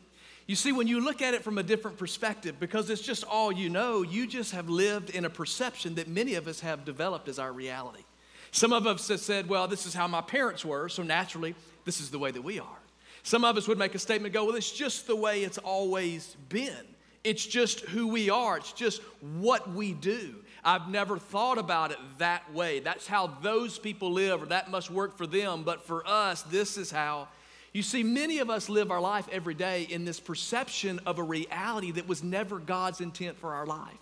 You 0.46 0.56
see, 0.56 0.72
when 0.72 0.88
you 0.88 1.00
look 1.00 1.22
at 1.22 1.32
it 1.32 1.42
from 1.42 1.56
a 1.56 1.62
different 1.62 1.96
perspective, 1.96 2.60
because 2.60 2.90
it's 2.90 3.00
just 3.00 3.24
all 3.24 3.50
you 3.50 3.70
know, 3.70 4.02
you 4.02 4.26
just 4.26 4.52
have 4.52 4.68
lived 4.68 5.08
in 5.08 5.24
a 5.24 5.30
perception 5.30 5.94
that 5.94 6.06
many 6.06 6.34
of 6.34 6.48
us 6.48 6.60
have 6.60 6.84
developed 6.84 7.30
as 7.30 7.38
our 7.38 7.50
reality. 7.50 8.04
Some 8.50 8.74
of 8.74 8.86
us 8.86 9.08
have 9.08 9.20
said, 9.20 9.48
well, 9.48 9.66
this 9.66 9.86
is 9.86 9.94
how 9.94 10.06
my 10.06 10.20
parents 10.20 10.66
were, 10.66 10.90
so 10.90 11.02
naturally, 11.02 11.54
this 11.86 11.98
is 11.98 12.10
the 12.10 12.18
way 12.18 12.30
that 12.30 12.42
we 12.42 12.60
are. 12.60 12.78
Some 13.22 13.42
of 13.42 13.56
us 13.56 13.66
would 13.66 13.78
make 13.78 13.94
a 13.94 13.98
statement, 13.98 14.34
go, 14.34 14.44
well, 14.44 14.54
it's 14.54 14.70
just 14.70 15.06
the 15.06 15.16
way 15.16 15.44
it's 15.44 15.56
always 15.56 16.36
been. 16.50 16.94
It's 17.24 17.44
just 17.44 17.80
who 17.80 18.08
we 18.08 18.30
are, 18.30 18.56
it's 18.58 18.72
just 18.72 19.02
what 19.20 19.70
we 19.72 19.92
do. 19.92 20.36
I've 20.64 20.88
never 20.88 21.18
thought 21.18 21.58
about 21.58 21.92
it 21.92 21.98
that 22.18 22.52
way. 22.52 22.80
That's 22.80 23.06
how 23.06 23.28
those 23.42 23.78
people 23.78 24.12
live, 24.12 24.42
or 24.42 24.46
that 24.46 24.70
must 24.70 24.90
work 24.90 25.16
for 25.16 25.26
them. 25.26 25.62
But 25.62 25.86
for 25.86 26.06
us, 26.06 26.42
this 26.42 26.76
is 26.76 26.90
how. 26.90 27.28
You 27.72 27.82
see, 27.82 28.02
many 28.02 28.38
of 28.38 28.50
us 28.50 28.68
live 28.68 28.90
our 28.90 29.00
life 29.00 29.28
every 29.30 29.54
day 29.54 29.86
in 29.90 30.04
this 30.04 30.20
perception 30.20 31.00
of 31.06 31.18
a 31.18 31.22
reality 31.22 31.92
that 31.92 32.08
was 32.08 32.22
never 32.22 32.58
God's 32.58 33.00
intent 33.00 33.38
for 33.38 33.52
our 33.54 33.66
life. 33.66 33.98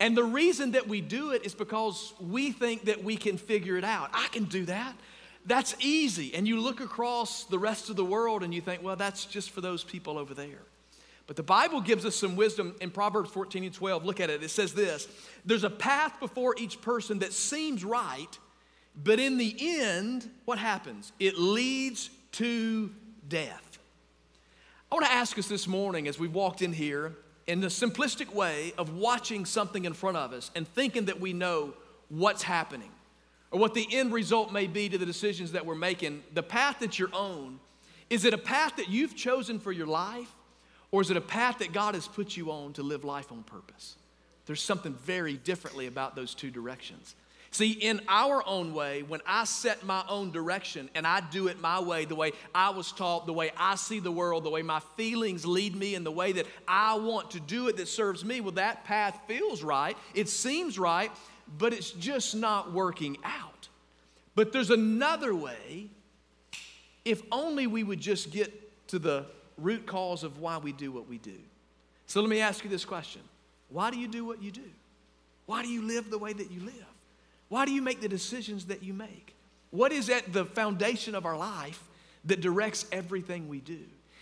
And 0.00 0.16
the 0.16 0.24
reason 0.24 0.72
that 0.72 0.88
we 0.88 1.00
do 1.00 1.30
it 1.30 1.46
is 1.46 1.54
because 1.54 2.12
we 2.20 2.50
think 2.50 2.86
that 2.86 3.04
we 3.04 3.16
can 3.16 3.38
figure 3.38 3.76
it 3.76 3.84
out. 3.84 4.10
I 4.12 4.26
can 4.32 4.44
do 4.44 4.64
that. 4.66 4.94
That's 5.46 5.74
easy. 5.80 6.34
And 6.34 6.46
you 6.46 6.60
look 6.60 6.80
across 6.80 7.44
the 7.44 7.58
rest 7.58 7.88
of 7.88 7.96
the 7.96 8.04
world 8.04 8.42
and 8.42 8.52
you 8.52 8.60
think, 8.60 8.82
well, 8.82 8.96
that's 8.96 9.24
just 9.26 9.50
for 9.50 9.60
those 9.60 9.84
people 9.84 10.18
over 10.18 10.34
there. 10.34 10.62
But 11.26 11.36
the 11.36 11.42
Bible 11.42 11.80
gives 11.80 12.04
us 12.04 12.16
some 12.16 12.36
wisdom 12.36 12.74
in 12.80 12.90
Proverbs 12.90 13.30
14 13.30 13.64
and 13.64 13.72
12. 13.72 14.04
Look 14.04 14.20
at 14.20 14.30
it. 14.30 14.42
It 14.42 14.50
says 14.50 14.74
this 14.74 15.08
There's 15.44 15.64
a 15.64 15.70
path 15.70 16.18
before 16.20 16.54
each 16.58 16.80
person 16.80 17.20
that 17.20 17.32
seems 17.32 17.84
right, 17.84 18.38
but 19.02 19.20
in 19.20 19.38
the 19.38 19.54
end, 19.58 20.28
what 20.44 20.58
happens? 20.58 21.12
It 21.18 21.38
leads 21.38 22.10
to 22.32 22.90
death. 23.28 23.78
I 24.90 24.94
want 24.94 25.06
to 25.06 25.12
ask 25.12 25.38
us 25.38 25.48
this 25.48 25.66
morning 25.66 26.06
as 26.06 26.18
we 26.18 26.28
walked 26.28 26.60
in 26.60 26.72
here 26.72 27.16
in 27.46 27.60
the 27.60 27.68
simplistic 27.68 28.32
way 28.34 28.72
of 28.76 28.94
watching 28.94 29.44
something 29.46 29.84
in 29.84 29.94
front 29.94 30.16
of 30.16 30.32
us 30.32 30.50
and 30.54 30.68
thinking 30.68 31.06
that 31.06 31.18
we 31.18 31.32
know 31.32 31.74
what's 32.08 32.42
happening 32.42 32.90
or 33.50 33.58
what 33.58 33.74
the 33.74 33.86
end 33.90 34.12
result 34.12 34.52
may 34.52 34.66
be 34.66 34.88
to 34.88 34.98
the 34.98 35.06
decisions 35.06 35.52
that 35.52 35.64
we're 35.64 35.74
making, 35.74 36.22
the 36.34 36.42
path 36.42 36.78
that 36.80 36.98
you're 36.98 37.12
on, 37.14 37.58
is 38.10 38.24
it 38.24 38.34
a 38.34 38.38
path 38.38 38.76
that 38.76 38.90
you've 38.90 39.16
chosen 39.16 39.58
for 39.58 39.72
your 39.72 39.86
life 39.86 40.34
or 40.92 41.00
is 41.00 41.10
it 41.10 41.16
a 41.16 41.22
path 41.22 41.58
that 41.58 41.72
God 41.72 41.94
has 41.94 42.06
put 42.06 42.36
you 42.36 42.52
on 42.52 42.74
to 42.74 42.82
live 42.82 43.02
life 43.02 43.32
on 43.32 43.42
purpose? 43.42 43.96
There's 44.46 44.62
something 44.62 44.94
very 44.94 45.34
differently 45.34 45.86
about 45.86 46.14
those 46.14 46.34
two 46.34 46.50
directions. 46.50 47.16
See, 47.50 47.72
in 47.72 48.00
our 48.08 48.42
own 48.46 48.72
way, 48.72 49.02
when 49.02 49.20
I 49.26 49.44
set 49.44 49.84
my 49.84 50.02
own 50.08 50.32
direction 50.32 50.88
and 50.94 51.06
I 51.06 51.20
do 51.20 51.48
it 51.48 51.60
my 51.60 51.80
way, 51.80 52.06
the 52.06 52.14
way 52.14 52.32
I 52.54 52.70
was 52.70 52.92
taught, 52.92 53.26
the 53.26 53.32
way 53.34 53.52
I 53.58 53.74
see 53.74 54.00
the 54.00 54.10
world, 54.10 54.44
the 54.44 54.50
way 54.50 54.62
my 54.62 54.80
feelings 54.96 55.44
lead 55.44 55.76
me, 55.76 55.94
and 55.94 56.04
the 56.04 56.10
way 56.10 56.32
that 56.32 56.46
I 56.66 56.94
want 56.94 57.32
to 57.32 57.40
do 57.40 57.68
it 57.68 57.76
that 57.76 57.88
serves 57.88 58.24
me, 58.24 58.40
well, 58.40 58.52
that 58.52 58.84
path 58.84 59.18
feels 59.28 59.62
right. 59.62 59.98
It 60.14 60.30
seems 60.30 60.78
right, 60.78 61.10
but 61.58 61.74
it's 61.74 61.90
just 61.90 62.34
not 62.34 62.72
working 62.72 63.18
out. 63.22 63.68
But 64.34 64.52
there's 64.52 64.70
another 64.70 65.34
way, 65.34 65.90
if 67.04 67.20
only 67.30 67.66
we 67.66 67.84
would 67.84 68.00
just 68.00 68.30
get 68.30 68.88
to 68.88 68.98
the 68.98 69.26
root 69.58 69.86
cause 69.86 70.24
of 70.24 70.38
why 70.38 70.58
we 70.58 70.72
do 70.72 70.92
what 70.92 71.08
we 71.08 71.18
do. 71.18 71.38
So 72.06 72.20
let 72.20 72.30
me 72.30 72.40
ask 72.40 72.64
you 72.64 72.70
this 72.70 72.84
question 72.84 73.22
Why 73.68 73.90
do 73.90 73.98
you 73.98 74.08
do 74.08 74.24
what 74.24 74.42
you 74.42 74.50
do? 74.50 74.70
Why 75.46 75.62
do 75.62 75.68
you 75.68 75.82
live 75.82 76.10
the 76.10 76.18
way 76.18 76.32
that 76.32 76.50
you 76.50 76.60
live? 76.60 76.74
Why 77.48 77.64
do 77.66 77.72
you 77.72 77.82
make 77.82 78.00
the 78.00 78.08
decisions 78.08 78.66
that 78.66 78.82
you 78.82 78.94
make? 78.94 79.34
What 79.70 79.92
is 79.92 80.08
at 80.08 80.32
the 80.32 80.44
foundation 80.44 81.14
of 81.14 81.26
our 81.26 81.36
life 81.36 81.82
that 82.24 82.40
directs 82.40 82.86
everything 82.92 83.48
we 83.48 83.60
do? 83.60 83.80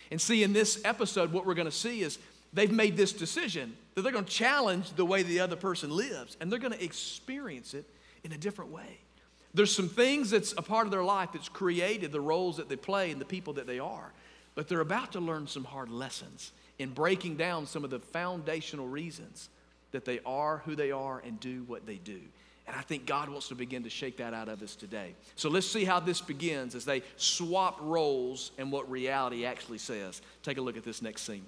And 0.09 0.19
see, 0.19 0.43
in 0.43 0.51
this 0.51 0.81
episode, 0.83 1.31
what 1.31 1.45
we're 1.45 1.53
going 1.53 1.65
to 1.65 1.71
see 1.71 2.01
is 2.01 2.17
they've 2.51 2.71
made 2.71 2.97
this 2.97 3.13
decision 3.13 3.75
that 3.95 4.01
they're 4.01 4.11
going 4.11 4.25
to 4.25 4.31
challenge 4.31 4.91
the 4.93 5.05
way 5.05 5.23
the 5.23 5.39
other 5.39 5.55
person 5.55 5.89
lives, 5.89 6.35
and 6.39 6.51
they're 6.51 6.59
going 6.59 6.73
to 6.73 6.83
experience 6.83 7.73
it 7.73 7.85
in 8.23 8.31
a 8.31 8.37
different 8.37 8.71
way. 8.71 8.99
There's 9.53 9.73
some 9.73 9.89
things 9.89 10.29
that's 10.29 10.53
a 10.53 10.61
part 10.61 10.87
of 10.87 10.91
their 10.91 11.03
life 11.03 11.29
that's 11.33 11.49
created 11.49 12.11
the 12.11 12.21
roles 12.21 12.57
that 12.57 12.69
they 12.69 12.75
play 12.75 13.11
and 13.11 13.19
the 13.19 13.25
people 13.25 13.53
that 13.53 13.67
they 13.67 13.79
are, 13.79 14.11
but 14.61 14.67
they're 14.67 14.79
about 14.79 15.13
to 15.13 15.19
learn 15.19 15.47
some 15.47 15.63
hard 15.63 15.89
lessons 15.89 16.51
in 16.77 16.91
breaking 16.91 17.35
down 17.35 17.65
some 17.65 17.83
of 17.83 17.89
the 17.89 17.97
foundational 17.97 18.87
reasons 18.87 19.49
that 19.89 20.05
they 20.05 20.19
are 20.23 20.59
who 20.65 20.75
they 20.75 20.91
are 20.91 21.17
and 21.25 21.39
do 21.39 21.63
what 21.63 21.87
they 21.87 21.95
do. 21.95 22.19
And 22.67 22.75
I 22.75 22.81
think 22.81 23.07
God 23.07 23.27
wants 23.27 23.47
to 23.47 23.55
begin 23.55 23.81
to 23.85 23.89
shake 23.89 24.17
that 24.17 24.35
out 24.35 24.49
of 24.49 24.61
us 24.61 24.75
today. 24.75 25.15
So 25.35 25.49
let's 25.49 25.65
see 25.65 25.83
how 25.83 25.99
this 25.99 26.21
begins 26.21 26.75
as 26.75 26.85
they 26.85 27.01
swap 27.17 27.79
roles 27.81 28.51
and 28.59 28.71
what 28.71 28.87
reality 28.87 29.47
actually 29.47 29.79
says. 29.79 30.21
Take 30.43 30.59
a 30.59 30.61
look 30.61 30.77
at 30.77 30.83
this 30.83 31.01
next 31.01 31.23
scene. 31.23 31.47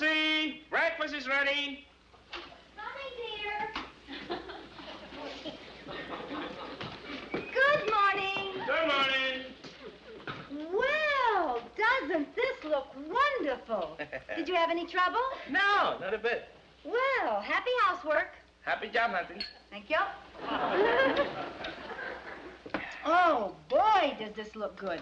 Lucy, 0.00 0.62
breakfast 0.70 1.14
is 1.14 1.28
ready. 1.28 1.86
Good 7.32 7.92
morning. 7.92 8.54
Good 8.66 8.88
morning. 8.88 9.44
Well, 10.72 11.60
doesn't 11.76 12.34
this 12.34 12.64
look 12.64 12.88
wonderful? 12.96 13.96
Did 14.36 14.48
you 14.48 14.56
have 14.56 14.70
any 14.70 14.84
trouble? 14.86 15.20
No, 15.48 15.96
not 16.00 16.12
a 16.12 16.18
bit. 16.18 16.48
Well, 16.84 17.40
happy 17.40 17.70
housework. 17.84 18.32
Happy 18.62 18.88
job 18.88 19.12
hunting. 19.12 19.44
Thank 19.70 19.90
you. 19.90 19.98
oh, 23.06 23.54
boy, 23.68 24.16
does 24.18 24.32
this 24.34 24.56
look 24.56 24.76
good. 24.76 25.00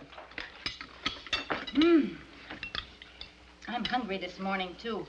Mmm. 1.75 2.15
I'm 3.73 3.85
hungry 3.87 4.19
this 4.19 4.39
morning, 4.39 4.77
too. 4.79 5.07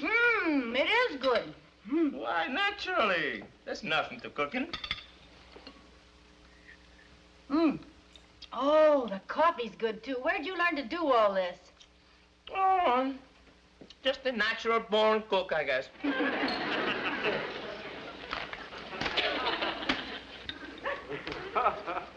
Mmm, 0.00 0.76
it 0.76 0.88
is 1.10 1.16
good. 1.16 1.54
Mm. 1.90 2.12
Why, 2.12 2.46
naturally. 2.48 3.42
There's 3.64 3.82
nothing 3.82 4.20
to 4.20 4.28
cooking. 4.28 4.68
Mmm. 7.50 7.78
Oh, 8.52 9.06
the 9.06 9.20
coffee's 9.28 9.74
good, 9.78 10.04
too. 10.04 10.16
Where'd 10.20 10.44
you 10.44 10.58
learn 10.58 10.76
to 10.76 10.84
do 10.84 11.10
all 11.10 11.32
this? 11.32 11.58
Oh, 12.54 13.14
just 14.04 14.26
a 14.26 14.32
natural 14.32 14.80
born 14.80 15.22
cook, 15.30 15.52
I 15.54 15.64
guess. 15.64 15.88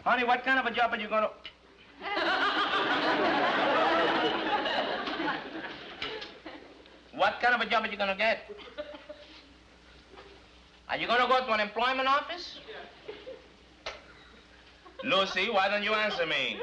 Honey, 0.04 0.24
what 0.24 0.44
kind 0.44 0.58
of 0.58 0.66
a 0.66 0.70
job 0.70 0.92
are 0.92 0.98
you 0.98 1.08
gonna... 1.08 1.30
what 7.14 7.40
kind 7.40 7.53
of 7.64 7.68
a 7.68 7.70
job 7.70 7.84
are 7.84 7.88
you 7.90 7.96
gonna 7.96 8.16
get? 8.16 8.50
Are 10.88 10.96
you 10.96 11.06
gonna 11.06 11.28
go 11.28 11.44
to 11.44 11.52
an 11.52 11.60
employment 11.60 12.08
office? 12.08 12.58
Lucy, 15.04 15.50
why 15.50 15.68
don't 15.68 15.82
you 15.82 15.94
answer 15.94 16.26
me? 16.26 16.58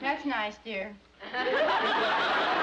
That's 0.00 0.24
nice, 0.24 0.56
dear. 0.64 0.94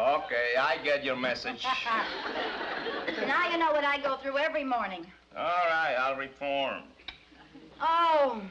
Okay, 0.00 0.54
I 0.58 0.78
get 0.82 1.04
your 1.04 1.16
message. 1.30 1.64
now 3.26 3.48
you 3.48 3.56
know 3.56 3.70
what 3.70 3.84
I 3.84 4.00
go 4.02 4.16
through 4.16 4.38
every 4.38 4.64
morning. 4.64 5.06
All 5.36 5.44
right, 5.44 5.94
I'll 5.96 6.16
reform. 6.16 6.82
Oh, 7.80 8.42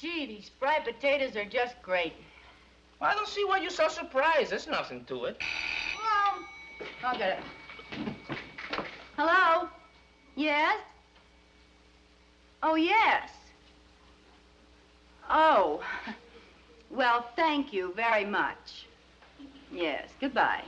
gee, 0.00 0.26
these 0.26 0.48
fried 0.56 0.84
potatoes 0.84 1.34
are 1.34 1.44
just 1.44 1.74
great. 1.82 2.12
Well, 3.00 3.10
I 3.10 3.14
don't 3.14 3.26
see 3.26 3.44
why 3.44 3.58
you're 3.58 3.70
so 3.70 3.88
surprised. 3.88 4.52
There's 4.52 4.68
nothing 4.68 5.04
to 5.06 5.24
it. 5.24 5.42
Well, 6.00 6.46
I'll 7.02 7.18
get 7.18 7.40
it. 7.40 8.86
Hello? 9.16 9.68
Yes? 10.36 10.78
Oh, 12.62 12.76
yes. 12.76 13.30
Oh. 15.28 15.82
Well, 16.94 17.24
thank 17.36 17.72
you 17.72 17.94
very 17.96 18.26
much. 18.26 18.84
Yes, 19.72 20.10
goodbye. 20.20 20.62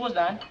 Who 0.00 0.04
was 0.04 0.14
that? 0.14 0.42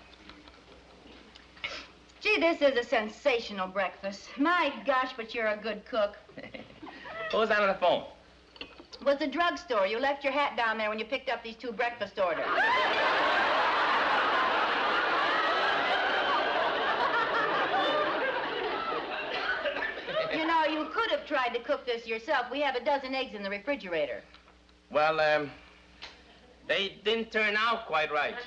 Gee, 2.22 2.40
this 2.40 2.62
is 2.62 2.78
a 2.78 2.84
sensational 2.84 3.68
breakfast. 3.68 4.30
My 4.38 4.72
gosh, 4.86 5.14
but 5.18 5.34
you're 5.34 5.48
a 5.48 5.58
good 5.58 5.84
cook. 5.86 6.18
Who 7.32 7.38
was 7.40 7.50
that 7.50 7.60
on 7.60 7.70
the 7.70 7.74
phone? 7.74 8.04
It 8.62 9.04
was 9.04 9.18
the 9.18 9.26
drugstore. 9.26 9.88
You 9.88 9.98
left 9.98 10.24
your 10.24 10.34
hat 10.34 10.56
down 10.56 10.78
there 10.78 10.88
when 10.88 11.00
you 11.00 11.06
picked 11.06 11.32
up 11.32 11.44
these 11.44 11.56
two 11.56 11.72
breakfast 11.72 12.20
orders. 12.20 12.46
you 20.32 20.46
know, 20.46 20.66
you 20.66 20.90
could 20.94 21.10
have 21.10 21.26
tried 21.26 21.56
to 21.56 21.60
cook 21.64 21.88
this 21.88 22.06
yourself. 22.06 22.52
We 22.52 22.62
have 22.62 22.76
a 22.76 22.86
dozen 22.86 23.16
eggs 23.16 23.34
in 23.34 23.42
the 23.42 23.50
refrigerator. 23.50 24.22
Well, 24.92 25.20
um, 25.20 25.50
they 26.70 27.00
didn't 27.04 27.34
turn 27.34 27.58
out 27.58 27.86
quite 27.88 28.12
right. 28.14 28.36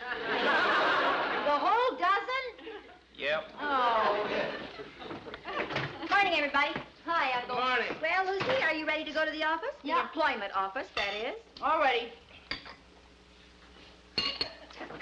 The 1.43 1.59
whole 1.59 1.99
dozen? 1.99 2.79
Yep. 3.19 3.43
Oh. 3.61 4.27
Morning, 6.09 6.33
everybody. 6.37 6.71
Hi, 7.05 7.41
Uncle. 7.41 7.57
Morning. 7.57 7.97
Well, 8.01 8.33
Lucy, 8.33 8.63
are 8.63 8.73
you 8.73 8.87
ready 8.87 9.05
to 9.05 9.13
go 9.13 9.25
to 9.27 9.31
the 9.33 9.43
office? 9.43 9.75
The 9.83 9.91
employment 9.91 10.53
office, 10.55 10.87
that 10.95 11.13
is. 11.15 11.35
All 11.61 11.81
ready. 11.81 12.13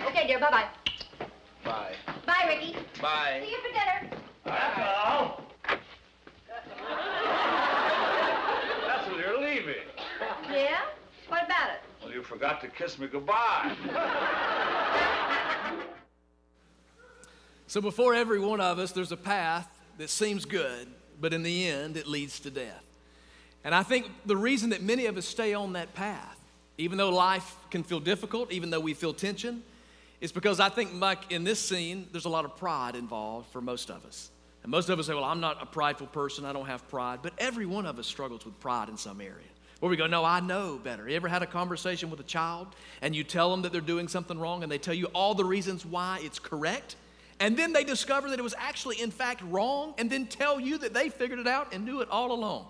Okay, 0.06 0.26
dear. 0.26 0.40
Bye-bye. 0.40 0.68
Bye. 1.62 1.92
Bye, 2.26 2.44
Ricky. 2.48 2.74
Bye. 3.02 3.42
See 3.44 3.50
you 3.50 3.58
for 3.58 3.68
dinner. 3.68 4.16
That's 4.46 4.78
all. 5.04 5.42
That's 8.86 9.08
when 9.10 9.18
you're 9.18 9.40
leaving. 9.40 9.84
Yeah? 10.50 10.80
What 11.28 11.44
about 11.44 11.70
it? 11.70 11.80
Well, 12.02 12.12
you 12.12 12.19
forgot 12.30 12.60
to 12.60 12.68
kiss 12.68 12.96
me 12.96 13.08
goodbye. 13.08 13.74
So, 17.66 17.80
before 17.80 18.14
every 18.14 18.38
one 18.38 18.60
of 18.60 18.78
us, 18.78 18.92
there's 18.92 19.10
a 19.10 19.16
path 19.16 19.68
that 19.98 20.10
seems 20.10 20.44
good, 20.44 20.86
but 21.20 21.32
in 21.32 21.42
the 21.42 21.66
end, 21.66 21.96
it 21.96 22.06
leads 22.06 22.38
to 22.40 22.50
death. 22.50 22.84
And 23.64 23.74
I 23.74 23.82
think 23.82 24.12
the 24.26 24.36
reason 24.36 24.70
that 24.70 24.80
many 24.80 25.06
of 25.06 25.16
us 25.16 25.26
stay 25.26 25.54
on 25.54 25.72
that 25.72 25.92
path, 25.94 26.38
even 26.78 26.98
though 26.98 27.10
life 27.10 27.56
can 27.68 27.82
feel 27.82 27.98
difficult, 27.98 28.52
even 28.52 28.70
though 28.70 28.78
we 28.78 28.94
feel 28.94 29.12
tension, 29.12 29.64
is 30.20 30.30
because 30.30 30.60
I 30.60 30.68
think, 30.68 30.92
Mike, 30.92 31.32
in 31.32 31.42
this 31.42 31.58
scene, 31.58 32.06
there's 32.12 32.26
a 32.26 32.30
lot 32.30 32.44
of 32.44 32.56
pride 32.56 32.94
involved 32.94 33.50
for 33.50 33.60
most 33.60 33.90
of 33.90 34.04
us. 34.06 34.30
And 34.62 34.70
most 34.70 34.88
of 34.88 35.00
us 35.00 35.08
say, 35.08 35.14
well, 35.14 35.24
I'm 35.24 35.40
not 35.40 35.60
a 35.60 35.66
prideful 35.66 36.06
person, 36.06 36.44
I 36.44 36.52
don't 36.52 36.66
have 36.66 36.88
pride. 36.88 37.20
But 37.22 37.32
every 37.38 37.66
one 37.66 37.86
of 37.86 37.98
us 37.98 38.06
struggles 38.06 38.44
with 38.44 38.58
pride 38.60 38.88
in 38.88 38.96
some 38.96 39.20
area. 39.20 39.50
Where 39.80 39.88
we 39.88 39.96
go, 39.96 40.06
no, 40.06 40.24
I 40.24 40.40
know 40.40 40.78
better. 40.82 41.08
You 41.08 41.16
ever 41.16 41.28
had 41.28 41.42
a 41.42 41.46
conversation 41.46 42.10
with 42.10 42.20
a 42.20 42.24
child 42.24 42.68
and 43.00 43.16
you 43.16 43.24
tell 43.24 43.50
them 43.50 43.62
that 43.62 43.72
they're 43.72 43.80
doing 43.80 44.08
something 44.08 44.38
wrong 44.38 44.62
and 44.62 44.70
they 44.70 44.78
tell 44.78 44.94
you 44.94 45.06
all 45.06 45.34
the 45.34 45.44
reasons 45.44 45.86
why 45.86 46.20
it's 46.22 46.38
correct? 46.38 46.96
And 47.40 47.56
then 47.56 47.72
they 47.72 47.84
discover 47.84 48.28
that 48.28 48.38
it 48.38 48.42
was 48.42 48.54
actually, 48.58 49.00
in 49.00 49.10
fact, 49.10 49.42
wrong 49.42 49.94
and 49.96 50.10
then 50.10 50.26
tell 50.26 50.60
you 50.60 50.76
that 50.78 50.92
they 50.92 51.08
figured 51.08 51.38
it 51.38 51.46
out 51.46 51.72
and 51.72 51.86
knew 51.86 52.02
it 52.02 52.10
all 52.10 52.32
along. 52.32 52.66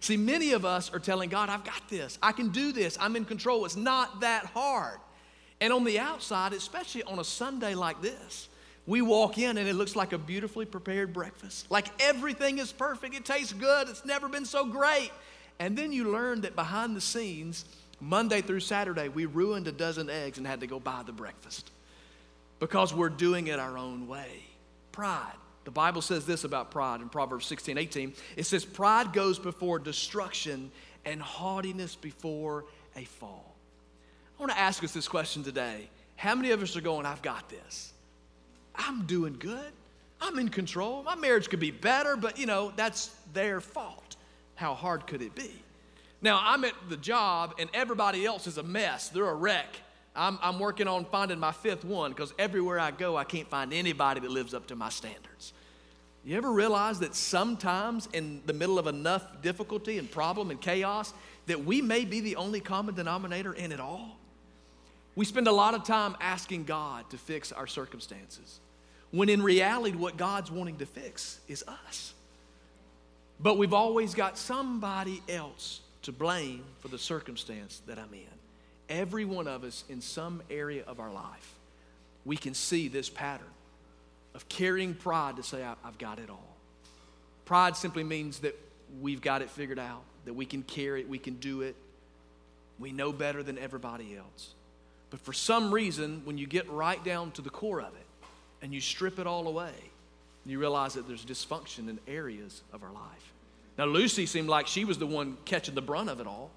See, 0.00 0.18
many 0.18 0.52
of 0.52 0.66
us 0.66 0.92
are 0.92 0.98
telling 0.98 1.30
God, 1.30 1.48
I've 1.48 1.64
got 1.64 1.88
this. 1.88 2.18
I 2.22 2.32
can 2.32 2.50
do 2.50 2.70
this. 2.70 2.98
I'm 3.00 3.16
in 3.16 3.24
control. 3.24 3.64
It's 3.64 3.76
not 3.76 4.20
that 4.20 4.44
hard. 4.44 4.98
And 5.62 5.72
on 5.72 5.84
the 5.84 5.98
outside, 5.98 6.52
especially 6.52 7.02
on 7.04 7.18
a 7.18 7.24
Sunday 7.24 7.74
like 7.74 8.02
this, 8.02 8.50
we 8.86 9.00
walk 9.00 9.38
in 9.38 9.56
and 9.56 9.66
it 9.66 9.74
looks 9.74 9.96
like 9.96 10.12
a 10.12 10.18
beautifully 10.18 10.66
prepared 10.66 11.14
breakfast. 11.14 11.70
Like 11.70 11.86
everything 11.98 12.58
is 12.58 12.72
perfect. 12.72 13.14
It 13.14 13.24
tastes 13.24 13.54
good. 13.54 13.88
It's 13.88 14.04
never 14.04 14.28
been 14.28 14.44
so 14.44 14.66
great. 14.66 15.10
And 15.58 15.76
then 15.76 15.92
you 15.92 16.10
learn 16.10 16.42
that 16.42 16.54
behind 16.54 16.96
the 16.96 17.00
scenes, 17.00 17.64
Monday 18.00 18.42
through 18.42 18.60
Saturday, 18.60 19.08
we 19.08 19.26
ruined 19.26 19.66
a 19.68 19.72
dozen 19.72 20.10
eggs 20.10 20.38
and 20.38 20.46
had 20.46 20.60
to 20.60 20.66
go 20.66 20.78
buy 20.78 21.02
the 21.04 21.12
breakfast 21.12 21.70
because 22.60 22.94
we're 22.94 23.08
doing 23.08 23.46
it 23.46 23.58
our 23.58 23.78
own 23.78 24.06
way. 24.06 24.44
Pride. 24.92 25.34
The 25.64 25.70
Bible 25.70 26.00
says 26.00 26.26
this 26.26 26.44
about 26.44 26.70
pride 26.70 27.00
in 27.00 27.08
Proverbs 27.08 27.46
16, 27.46 27.76
18. 27.76 28.14
It 28.36 28.44
says, 28.44 28.64
Pride 28.64 29.12
goes 29.12 29.38
before 29.38 29.78
destruction 29.78 30.70
and 31.04 31.20
haughtiness 31.20 31.96
before 31.96 32.66
a 32.94 33.04
fall. 33.04 33.56
I 34.38 34.42
want 34.42 34.52
to 34.52 34.58
ask 34.58 34.84
us 34.84 34.92
this 34.92 35.08
question 35.08 35.42
today. 35.42 35.88
How 36.14 36.34
many 36.34 36.52
of 36.52 36.62
us 36.62 36.76
are 36.76 36.80
going, 36.80 37.04
I've 37.04 37.22
got 37.22 37.48
this? 37.48 37.92
I'm 38.76 39.06
doing 39.06 39.36
good. 39.38 39.72
I'm 40.20 40.38
in 40.38 40.50
control. 40.50 41.02
My 41.02 41.16
marriage 41.16 41.48
could 41.48 41.60
be 41.60 41.72
better, 41.72 42.16
but 42.16 42.38
you 42.38 42.46
know, 42.46 42.72
that's 42.76 43.08
their 43.32 43.60
fault. 43.60 44.05
How 44.56 44.74
hard 44.74 45.06
could 45.06 45.22
it 45.22 45.34
be? 45.34 45.50
Now, 46.20 46.40
I'm 46.42 46.64
at 46.64 46.74
the 46.88 46.96
job 46.96 47.54
and 47.58 47.70
everybody 47.72 48.26
else 48.26 48.46
is 48.46 48.58
a 48.58 48.62
mess. 48.62 49.10
They're 49.10 49.28
a 49.28 49.34
wreck. 49.34 49.68
I'm, 50.14 50.38
I'm 50.42 50.58
working 50.58 50.88
on 50.88 51.04
finding 51.04 51.38
my 51.38 51.52
fifth 51.52 51.84
one 51.84 52.10
because 52.10 52.32
everywhere 52.38 52.80
I 52.80 52.90
go, 52.90 53.16
I 53.16 53.24
can't 53.24 53.48
find 53.48 53.72
anybody 53.72 54.20
that 54.20 54.30
lives 54.30 54.54
up 54.54 54.66
to 54.68 54.76
my 54.76 54.88
standards. 54.88 55.52
You 56.24 56.36
ever 56.36 56.50
realize 56.50 56.98
that 57.00 57.14
sometimes 57.14 58.08
in 58.12 58.42
the 58.46 58.52
middle 58.52 58.78
of 58.78 58.88
enough 58.88 59.42
difficulty 59.42 59.98
and 59.98 60.10
problem 60.10 60.50
and 60.50 60.60
chaos 60.60 61.14
that 61.46 61.64
we 61.64 61.80
may 61.80 62.04
be 62.04 62.20
the 62.20 62.34
only 62.34 62.60
common 62.60 62.96
denominator 62.96 63.52
in 63.52 63.70
it 63.70 63.78
all? 63.78 64.18
We 65.14 65.24
spend 65.24 65.46
a 65.46 65.52
lot 65.52 65.74
of 65.74 65.84
time 65.84 66.16
asking 66.20 66.64
God 66.64 67.08
to 67.10 67.18
fix 67.18 67.52
our 67.52 67.68
circumstances, 67.68 68.58
when 69.12 69.28
in 69.28 69.40
reality, 69.40 69.96
what 69.96 70.16
God's 70.16 70.50
wanting 70.50 70.78
to 70.78 70.86
fix 70.86 71.38
is 71.46 71.62
us. 71.86 72.12
But 73.40 73.58
we've 73.58 73.74
always 73.74 74.14
got 74.14 74.38
somebody 74.38 75.22
else 75.28 75.80
to 76.02 76.12
blame 76.12 76.64
for 76.80 76.88
the 76.88 76.98
circumstance 76.98 77.82
that 77.86 77.98
I'm 77.98 78.12
in. 78.14 78.26
Every 78.88 79.24
one 79.24 79.48
of 79.48 79.64
us 79.64 79.84
in 79.88 80.00
some 80.00 80.42
area 80.50 80.84
of 80.86 81.00
our 81.00 81.12
life, 81.12 81.54
we 82.24 82.36
can 82.36 82.54
see 82.54 82.88
this 82.88 83.08
pattern 83.08 83.46
of 84.34 84.48
carrying 84.48 84.94
pride 84.94 85.36
to 85.36 85.42
say, 85.42 85.64
I've 85.64 85.98
got 85.98 86.18
it 86.18 86.30
all. 86.30 86.56
Pride 87.44 87.76
simply 87.76 88.04
means 88.04 88.40
that 88.40 88.58
we've 89.00 89.20
got 89.20 89.42
it 89.42 89.50
figured 89.50 89.78
out, 89.78 90.02
that 90.24 90.34
we 90.34 90.46
can 90.46 90.62
carry 90.62 91.00
it, 91.00 91.08
we 91.08 91.18
can 91.18 91.34
do 91.34 91.62
it, 91.62 91.76
we 92.78 92.92
know 92.92 93.12
better 93.12 93.42
than 93.42 93.58
everybody 93.58 94.16
else. 94.16 94.54
But 95.10 95.20
for 95.20 95.32
some 95.32 95.72
reason, 95.72 96.22
when 96.24 96.38
you 96.38 96.46
get 96.46 96.68
right 96.68 97.02
down 97.04 97.30
to 97.32 97.42
the 97.42 97.50
core 97.50 97.80
of 97.80 97.94
it 97.94 98.06
and 98.62 98.74
you 98.74 98.80
strip 98.80 99.18
it 99.18 99.26
all 99.26 99.48
away, 99.48 99.72
you 100.46 100.58
realize 100.58 100.94
that 100.94 101.08
there's 101.08 101.24
dysfunction 101.24 101.88
in 101.88 101.98
areas 102.06 102.62
of 102.72 102.82
our 102.82 102.92
life. 102.92 103.32
Now, 103.78 103.86
Lucy 103.86 104.26
seemed 104.26 104.48
like 104.48 104.66
she 104.66 104.84
was 104.84 104.98
the 104.98 105.06
one 105.06 105.36
catching 105.44 105.74
the 105.74 105.82
brunt 105.82 106.08
of 106.08 106.20
it 106.20 106.26
all, 106.26 106.50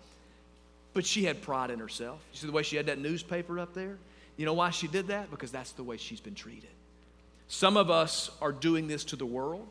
but 0.93 1.05
she 1.05 1.25
had 1.25 1.41
pride 1.41 1.69
in 1.69 1.79
herself. 1.79 2.19
You 2.31 2.39
see 2.39 2.47
the 2.47 2.53
way 2.53 2.63
she 2.63 2.75
had 2.75 2.85
that 2.85 2.99
newspaper 2.99 3.59
up 3.59 3.73
there? 3.73 3.97
You 4.37 4.45
know 4.45 4.53
why 4.53 4.69
she 4.69 4.87
did 4.87 5.07
that? 5.07 5.29
Because 5.29 5.51
that's 5.51 5.73
the 5.73 5.83
way 5.83 5.97
she's 5.97 6.21
been 6.21 6.35
treated. 6.35 6.69
Some 7.47 7.77
of 7.77 7.89
us 7.89 8.31
are 8.41 8.51
doing 8.51 8.87
this 8.87 9.03
to 9.05 9.15
the 9.15 9.25
world. 9.25 9.67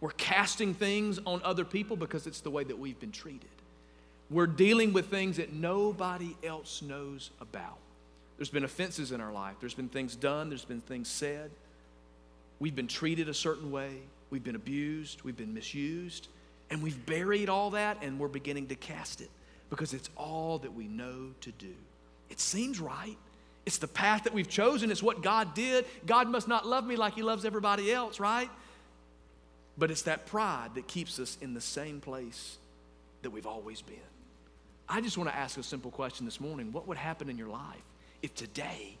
We're 0.00 0.10
casting 0.10 0.74
things 0.74 1.18
on 1.24 1.40
other 1.44 1.64
people 1.64 1.96
because 1.96 2.26
it's 2.26 2.40
the 2.40 2.50
way 2.50 2.64
that 2.64 2.78
we've 2.78 2.98
been 3.00 3.12
treated. 3.12 3.48
We're 4.30 4.46
dealing 4.46 4.92
with 4.92 5.06
things 5.06 5.36
that 5.36 5.52
nobody 5.52 6.36
else 6.42 6.82
knows 6.82 7.30
about. 7.40 7.78
There's 8.36 8.50
been 8.50 8.64
offenses 8.64 9.12
in 9.12 9.20
our 9.20 9.32
life, 9.32 9.54
there's 9.60 9.74
been 9.74 9.88
things 9.88 10.16
done, 10.16 10.48
there's 10.48 10.64
been 10.64 10.80
things 10.80 11.08
said. 11.08 11.50
We've 12.58 12.74
been 12.74 12.88
treated 12.88 13.28
a 13.28 13.34
certain 13.34 13.70
way, 13.70 13.98
we've 14.30 14.44
been 14.44 14.56
abused, 14.56 15.22
we've 15.22 15.36
been 15.36 15.54
misused, 15.54 16.28
and 16.70 16.82
we've 16.82 17.04
buried 17.06 17.48
all 17.48 17.70
that 17.70 17.98
and 18.02 18.18
we're 18.18 18.28
beginning 18.28 18.68
to 18.68 18.74
cast 18.74 19.20
it 19.20 19.30
because 19.70 19.92
it's 19.92 20.08
all 20.16 20.58
that 20.58 20.72
we 20.72 20.86
know 20.86 21.30
to 21.42 21.52
do. 21.52 21.74
It 22.30 22.40
seems 22.40 22.80
right. 22.80 23.16
It's 23.66 23.78
the 23.78 23.88
path 23.88 24.24
that 24.24 24.34
we've 24.34 24.48
chosen. 24.48 24.90
It's 24.90 25.02
what 25.02 25.22
God 25.22 25.54
did. 25.54 25.86
God 26.06 26.28
must 26.28 26.48
not 26.48 26.66
love 26.66 26.86
me 26.86 26.96
like 26.96 27.14
He 27.14 27.22
loves 27.22 27.44
everybody 27.44 27.92
else, 27.92 28.20
right? 28.20 28.50
But 29.76 29.90
it's 29.90 30.02
that 30.02 30.26
pride 30.26 30.74
that 30.74 30.86
keeps 30.86 31.18
us 31.18 31.36
in 31.40 31.54
the 31.54 31.60
same 31.60 32.00
place 32.00 32.58
that 33.22 33.30
we've 33.30 33.46
always 33.46 33.82
been. 33.82 33.96
I 34.88 35.00
just 35.00 35.16
want 35.16 35.30
to 35.30 35.36
ask 35.36 35.56
a 35.58 35.62
simple 35.62 35.90
question 35.90 36.26
this 36.26 36.40
morning. 36.40 36.72
What 36.72 36.86
would 36.86 36.98
happen 36.98 37.30
in 37.30 37.38
your 37.38 37.48
life 37.48 37.82
if 38.22 38.34
today 38.34 38.96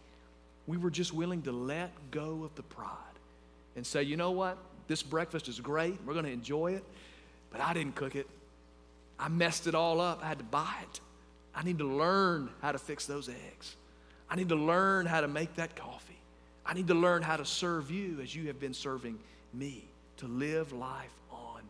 we 0.66 0.76
were 0.76 0.90
just 0.90 1.12
willing 1.12 1.42
to 1.42 1.52
let 1.52 1.92
go 2.10 2.42
of 2.42 2.54
the 2.54 2.62
pride 2.62 3.13
and 3.76 3.86
say, 3.86 4.02
you 4.02 4.16
know 4.16 4.30
what? 4.30 4.58
This 4.86 5.02
breakfast 5.02 5.48
is 5.48 5.60
great. 5.60 5.98
We're 6.04 6.12
going 6.12 6.26
to 6.26 6.30
enjoy 6.30 6.72
it, 6.72 6.84
but 7.50 7.60
I 7.60 7.72
didn't 7.72 7.94
cook 7.94 8.16
it. 8.16 8.28
I 9.18 9.28
messed 9.28 9.66
it 9.66 9.74
all 9.74 10.00
up. 10.00 10.20
I 10.22 10.28
had 10.28 10.38
to 10.38 10.44
buy 10.44 10.74
it. 10.82 11.00
I 11.54 11.62
need 11.62 11.78
to 11.78 11.84
learn 11.84 12.50
how 12.60 12.72
to 12.72 12.78
fix 12.78 13.06
those 13.06 13.28
eggs. 13.28 13.76
I 14.28 14.36
need 14.36 14.48
to 14.48 14.56
learn 14.56 15.06
how 15.06 15.20
to 15.20 15.28
make 15.28 15.54
that 15.54 15.76
coffee. 15.76 16.18
I 16.66 16.74
need 16.74 16.88
to 16.88 16.94
learn 16.94 17.22
how 17.22 17.36
to 17.36 17.44
serve 17.44 17.90
you 17.90 18.18
as 18.22 18.34
you 18.34 18.48
have 18.48 18.58
been 18.58 18.74
serving 18.74 19.18
me, 19.52 19.84
to 20.16 20.26
live 20.26 20.72
life 20.72 21.14
on 21.30 21.60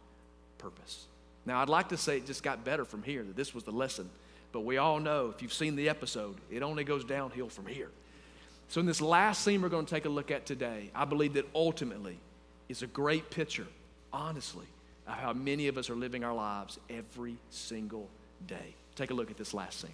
purpose. 0.59 1.07
Now, 1.47 1.61
I'd 1.61 1.69
like 1.69 1.91
to 1.91 1.97
say 1.97 2.19
it 2.19 2.27
just 2.27 2.43
got 2.43 2.65
better 2.65 2.85
from 2.85 3.03
here, 3.03 3.23
that 3.23 3.37
this 3.37 3.55
was 3.55 3.65
the 3.65 3.73
lesson, 3.73 4.09
but 4.53 4.61
we 4.61 4.79
all 4.79 5.01
know 5.01 5.33
if 5.35 5.43
you've 5.43 5.53
seen 5.53 5.77
the 5.77 5.89
episode, 5.89 6.37
it 6.51 6.63
only 6.63 6.85
goes 6.85 7.05
downhill 7.05 7.49
from 7.49 7.67
here. 7.67 7.91
So, 8.69 8.81
in 8.81 8.87
this 8.87 9.01
last 9.01 9.45
scene 9.45 9.63
we're 9.63 9.69
going 9.69 9.87
to 9.87 9.95
take 9.95 10.05
a 10.05 10.11
look 10.11 10.31
at 10.31 10.47
today, 10.47 10.91
I 10.95 11.05
believe 11.05 11.35
that 11.35 11.47
ultimately 11.55 12.19
is 12.69 12.83
a 12.83 12.87
great 12.87 13.31
picture, 13.31 13.67
honestly, 14.13 14.67
of 15.07 15.15
how 15.15 15.33
many 15.33 15.69
of 15.69 15.79
us 15.79 15.91
are 15.91 15.97
living 15.97 16.25
our 16.25 16.35
lives 16.35 16.79
every 16.89 17.37
single 17.51 18.09
day. 18.47 18.75
Take 18.95 19.11
a 19.11 19.15
look 19.15 19.31
at 19.31 19.37
this 19.37 19.55
last 19.55 19.81
scene. 19.81 19.91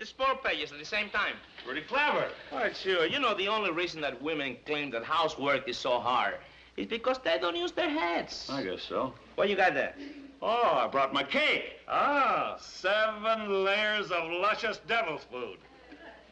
The 0.00 0.06
sport 0.06 0.42
pages 0.42 0.72
at 0.72 0.78
the 0.78 0.84
same 0.84 1.10
time. 1.10 1.34
Pretty 1.64 1.82
clever. 1.82 2.28
Right, 2.50 2.74
sure. 2.74 3.04
You 3.04 3.20
know, 3.20 3.34
the 3.34 3.48
only 3.48 3.70
reason 3.70 4.00
that 4.00 4.20
women 4.20 4.56
claim 4.64 4.90
that 4.92 5.04
housework 5.04 5.68
is 5.68 5.76
so 5.76 6.00
hard 6.00 6.36
is 6.78 6.86
because 6.86 7.18
they 7.22 7.38
don't 7.38 7.54
use 7.54 7.72
their 7.72 7.90
heads. 7.90 8.48
I 8.50 8.62
guess 8.62 8.82
so. 8.82 9.12
What 9.34 9.50
you 9.50 9.56
got 9.56 9.74
there? 9.74 9.94
Oh, 10.40 10.80
I 10.84 10.88
brought 10.88 11.12
my 11.12 11.22
cake. 11.22 11.74
Ah, 11.86 12.56
seven 12.58 13.62
layers 13.62 14.10
of 14.10 14.30
luscious 14.32 14.80
devil's 14.88 15.24
food. 15.30 15.58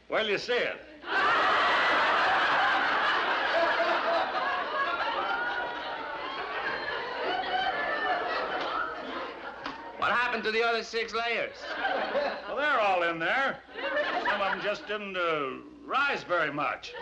Where'll 0.08 0.26
you 0.26 0.38
see 0.38 0.54
it? 0.54 0.80
What 9.98 10.12
happened 10.12 10.42
to 10.44 10.50
the 10.50 10.62
other 10.66 10.82
six 10.82 11.12
layers? 11.12 11.52
Well, 12.58 12.66
they're 12.66 12.80
all 12.80 13.02
in 13.04 13.20
there. 13.20 13.58
Some 14.24 14.40
of 14.40 14.50
them 14.50 14.60
just 14.60 14.84
didn't 14.88 15.16
uh, 15.16 15.50
rise 15.86 16.24
very 16.24 16.52
much. 16.52 16.92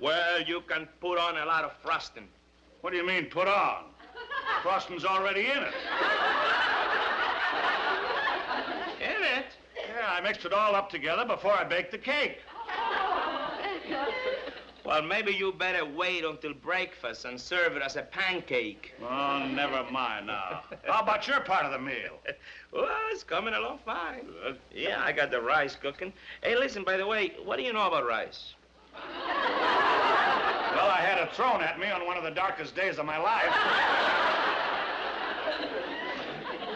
Well, 0.00 0.42
you 0.42 0.62
can 0.68 0.86
put 1.00 1.18
on 1.18 1.36
a 1.38 1.44
lot 1.44 1.64
of 1.64 1.72
frosting. 1.82 2.28
What 2.80 2.92
do 2.92 2.96
you 2.96 3.04
mean, 3.04 3.26
put 3.26 3.48
on? 3.48 3.86
Frosting's 4.62 5.04
already 5.04 5.40
in 5.40 5.58
it. 5.58 5.74
In 9.00 9.22
it? 9.38 9.46
Yeah, 9.88 10.06
I 10.08 10.20
mixed 10.22 10.44
it 10.44 10.52
all 10.52 10.76
up 10.76 10.88
together 10.88 11.24
before 11.24 11.52
I 11.52 11.64
baked 11.64 11.90
the 11.90 11.98
cake. 11.98 12.38
Well, 14.84 15.02
maybe 15.02 15.32
you 15.32 15.52
better 15.52 15.84
wait 15.84 16.24
until 16.24 16.54
breakfast 16.54 17.24
and 17.26 17.38
serve 17.40 17.76
it 17.76 17.82
as 17.82 17.96
a 17.96 18.02
pancake. 18.02 18.94
Oh, 19.02 19.46
never 19.46 19.84
mind 19.90 20.26
now. 20.28 20.62
How 20.86 21.02
about 21.02 21.28
your 21.28 21.40
part 21.40 21.64
of 21.66 21.72
the 21.72 21.78
meal? 21.78 22.18
Well, 22.72 22.86
it's 23.10 23.24
coming 23.24 23.52
along 23.54 23.80
fine. 23.84 24.26
Good. 24.26 24.56
Yeah, 24.72 25.02
I 25.04 25.10
got 25.10 25.32
the 25.32 25.40
rice 25.40 25.74
cooking. 25.74 26.12
Hey, 26.40 26.54
listen, 26.56 26.84
by 26.84 26.96
the 26.96 27.04
way, 27.04 27.32
what 27.44 27.56
do 27.56 27.64
you 27.64 27.72
know 27.72 27.84
about 27.88 28.06
rice? 28.06 28.54
Well, 28.94 30.88
I 30.88 31.00
had 31.00 31.18
it 31.18 31.32
thrown 31.34 31.62
at 31.62 31.80
me 31.80 31.90
on 31.90 32.06
one 32.06 32.16
of 32.16 32.22
the 32.22 32.30
darkest 32.30 32.76
days 32.76 32.98
of 32.98 33.06
my 33.06 33.18
life. 33.18 33.52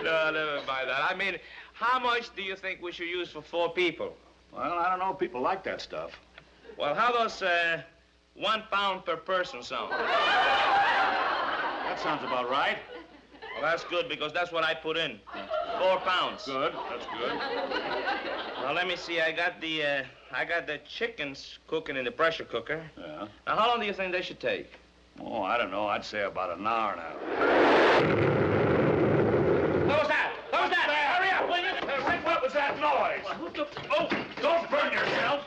No, 0.02 0.30
never 0.30 0.56
mind 0.66 0.88
that. 0.90 1.10
I 1.10 1.14
mean, 1.14 1.38
how 1.72 1.98
much 1.98 2.34
do 2.36 2.42
you 2.42 2.56
think 2.56 2.82
we 2.82 2.92
should 2.92 3.08
use 3.08 3.30
for 3.30 3.40
four 3.40 3.72
people? 3.72 4.14
Well, 4.52 4.72
I 4.78 4.90
don't 4.90 4.98
know. 4.98 5.14
People 5.14 5.40
like 5.40 5.64
that 5.64 5.80
stuff. 5.80 6.10
Well, 6.76 6.94
how 6.94 7.10
does 7.10 7.40
uh, 7.42 7.82
one 8.34 8.64
pound 8.70 9.04
per 9.04 9.16
person 9.16 9.62
sound? 9.62 9.92
That 9.92 10.00
sounds 12.02 12.24
about 12.24 12.50
right. 12.50 12.78
Well, 13.54 13.62
that's 13.62 13.84
good 13.84 14.08
because 14.08 14.32
that's 14.32 14.50
what 14.50 14.64
I 14.64 14.74
put 14.74 14.96
in. 14.96 15.20
Four 15.78 15.98
pounds. 16.00 16.44
Good. 16.44 16.72
That's 16.90 17.06
good. 17.06 17.38
Now 18.62 18.72
let 18.72 18.88
me 18.88 18.96
see. 18.96 19.20
I 19.20 19.30
got 19.30 19.60
the 19.60 19.84
uh, 19.84 20.02
I 20.32 20.44
got 20.44 20.66
the 20.66 20.78
chickens 20.88 21.60
cooking 21.68 21.96
in 21.96 22.04
the 22.04 22.10
pressure 22.10 22.44
cooker. 22.44 22.82
Yeah. 22.98 23.28
Now, 23.46 23.56
how 23.56 23.68
long 23.68 23.78
do 23.80 23.86
you 23.86 23.92
think 23.92 24.10
they 24.12 24.22
should 24.22 24.40
take? 24.40 24.72
Oh, 25.20 25.42
I 25.42 25.56
don't 25.56 25.70
know. 25.70 25.86
I'd 25.86 26.04
say 26.04 26.24
about 26.24 26.58
an 26.58 26.66
hour 26.66 26.96
now. 26.96 27.14
What 29.86 29.98
was 30.00 30.08
that? 30.08 30.32
What 30.50 30.62
was 30.62 30.70
that? 30.70 30.90
Hurry 31.14 31.30
up, 31.30 31.48
will 31.48 31.58
you? 31.58 31.70
What 32.24 32.42
was 32.42 32.52
that 32.54 32.80
noise? 32.80 33.22
Oh, 33.90 34.08
don't 34.42 34.68
burn 34.70 34.92
yourself. 34.92 35.44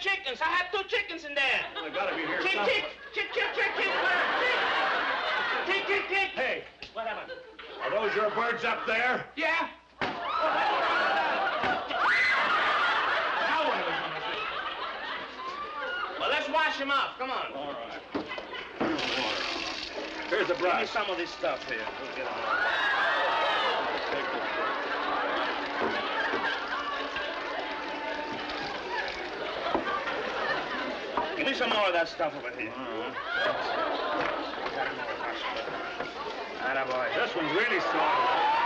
Hey, 0.00 0.10
what 0.10 0.16
happened 0.26 0.34
to 0.34 0.34
my 0.34 0.34
chickens? 0.34 0.40
I 0.40 0.44
had 0.46 0.66
two 0.72 0.82
chickens 0.88 1.24
in 1.24 1.34
there. 1.34 1.60
I 1.76 1.88
gotta 1.90 2.14
be 2.14 2.22
here 2.22 2.40
Chick, 2.40 2.52
somewhere. 2.52 2.66
chick, 2.68 2.84
chick, 3.14 3.32
chick, 3.34 3.50
chick, 3.54 3.72
chick, 3.76 3.92
chick, 5.66 5.86
chick, 5.86 5.86
chick, 5.86 6.08
chick. 6.08 6.30
Hey, 6.34 6.64
What 6.92 7.06
happened? 7.06 7.32
are 7.82 7.90
those 7.90 8.14
your 8.14 8.30
birds 8.30 8.64
up 8.64 8.86
there? 8.86 9.24
Yeah. 9.36 9.68
Now 10.00 10.08
what 13.66 13.76
are 13.76 13.86
we 13.86 13.90
gonna 13.90 14.20
do? 14.20 14.38
Well, 16.20 16.30
let's 16.30 16.48
wash 16.48 16.78
them 16.78 16.90
off. 16.90 17.18
Come 17.18 17.30
on. 17.30 17.52
All 17.54 17.72
right. 17.72 18.02
Here's 20.30 20.46
the 20.48 20.54
Give 20.54 20.74
me 20.74 20.86
some 20.86 21.08
of 21.10 21.16
this 21.16 21.30
stuff 21.30 21.64
here. 21.68 21.78
We'll 22.00 22.14
get 22.16 22.26
'em 22.26 22.32
all. 22.34 22.56
Take 24.12 24.24
this 24.32 24.46
brush. 24.56 25.88
Me 31.48 31.54
some 31.54 31.70
more 31.70 31.86
of 31.86 31.94
that 31.94 32.08
stuff 32.08 32.34
over 32.36 32.50
here. 32.60 32.68
Mm-hmm. 32.68 33.08
Attaboy. 36.60 37.14
This 37.14 37.34
one's 37.34 37.52
really 37.56 37.80
strong. 37.80 38.57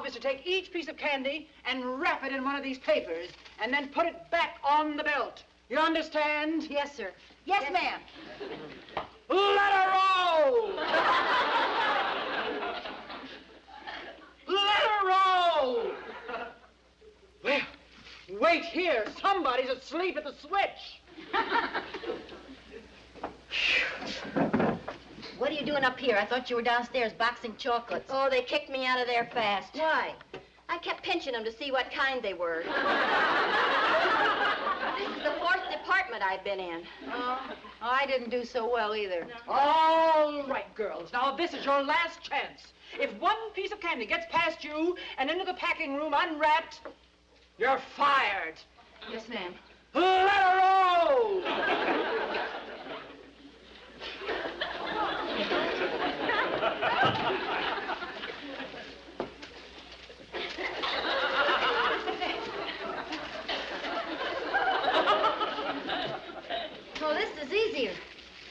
Job 0.00 0.06
is 0.06 0.14
to 0.14 0.20
take 0.20 0.46
each 0.46 0.72
piece 0.72 0.88
of 0.88 0.96
candy 0.96 1.48
and 1.66 2.00
wrap 2.00 2.24
it 2.24 2.32
in 2.32 2.42
one 2.42 2.56
of 2.56 2.62
these 2.62 2.78
papers 2.78 3.28
and 3.62 3.72
then 3.72 3.88
put 3.88 4.06
it 4.06 4.30
back 4.30 4.56
on 4.64 4.96
the 4.96 5.04
belt. 5.04 5.42
You 5.68 5.78
understand? 5.78 6.66
Yes, 6.70 6.96
sir. 6.96 7.10
Yes, 7.44 7.70
ma'am. 7.70 8.00
Let 9.28 9.72
her 9.72 9.92
roll! 9.92 10.74
Let 14.48 14.82
her 14.88 15.06
roll! 15.08 15.92
Well, 17.42 17.60
wait 18.38 18.64
here. 18.64 19.06
Somebody's 19.22 19.70
asleep 19.70 20.18
at 20.18 20.24
the 20.24 20.34
switch. 20.42 21.00
What 25.40 25.50
are 25.50 25.54
you 25.54 25.64
doing 25.64 25.84
up 25.84 25.98
here? 25.98 26.18
I 26.18 26.26
thought 26.26 26.50
you 26.50 26.56
were 26.56 26.62
downstairs 26.62 27.14
boxing 27.14 27.56
chocolates. 27.56 28.10
Oh, 28.12 28.28
they 28.28 28.42
kicked 28.42 28.68
me 28.68 28.84
out 28.84 29.00
of 29.00 29.06
there 29.06 29.24
fast. 29.32 29.74
Why? 29.74 30.12
I 30.68 30.76
kept 30.76 31.02
pinching 31.02 31.32
them 31.32 31.44
to 31.44 31.52
see 31.52 31.72
what 31.72 31.90
kind 31.90 32.22
they 32.22 32.34
were. 32.34 32.58
this 34.98 35.08
is 35.16 35.22
the 35.22 35.32
fourth 35.40 35.62
department 35.72 36.22
I've 36.22 36.44
been 36.44 36.60
in. 36.60 36.82
Oh, 37.10 37.40
I 37.80 38.04
didn't 38.04 38.28
do 38.28 38.44
so 38.44 38.70
well 38.70 38.94
either. 38.94 39.26
All 39.48 40.46
right, 40.46 40.74
girls. 40.74 41.10
Now, 41.14 41.34
this 41.34 41.54
is 41.54 41.64
your 41.64 41.82
last 41.82 42.22
chance. 42.22 42.74
If 43.00 43.10
one 43.18 43.50
piece 43.54 43.72
of 43.72 43.80
candy 43.80 44.04
gets 44.04 44.26
past 44.30 44.62
you 44.62 44.94
and 45.16 45.30
into 45.30 45.46
the 45.46 45.54
packing 45.54 45.96
room 45.96 46.12
unwrapped, 46.14 46.80
you're 47.56 47.80
fired. 47.96 48.56
Yes, 49.10 49.26
ma'am. 49.26 49.54
Let 49.94 50.28
her 50.28 50.60
roll! 50.60 51.42
Oh, 67.02 67.14
this 67.14 67.30
is 67.42 67.52
easier. 67.52 67.92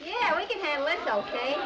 Yeah, 0.04 0.36
we 0.36 0.46
can 0.46 0.59
handle 0.70 0.86
this 0.86 1.00
okay. 1.08 1.56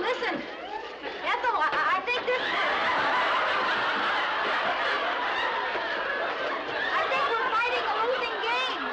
Listen, 0.00 0.34
Ethel, 1.24 1.56
I, 1.56 1.96
I 1.96 2.00
think 2.04 2.20
this. 2.26 2.42
I 6.94 7.02
think 7.10 7.24
we're 7.32 7.50
fighting 7.50 7.84
a 7.88 7.94
losing 8.04 8.36
game. 8.42 8.84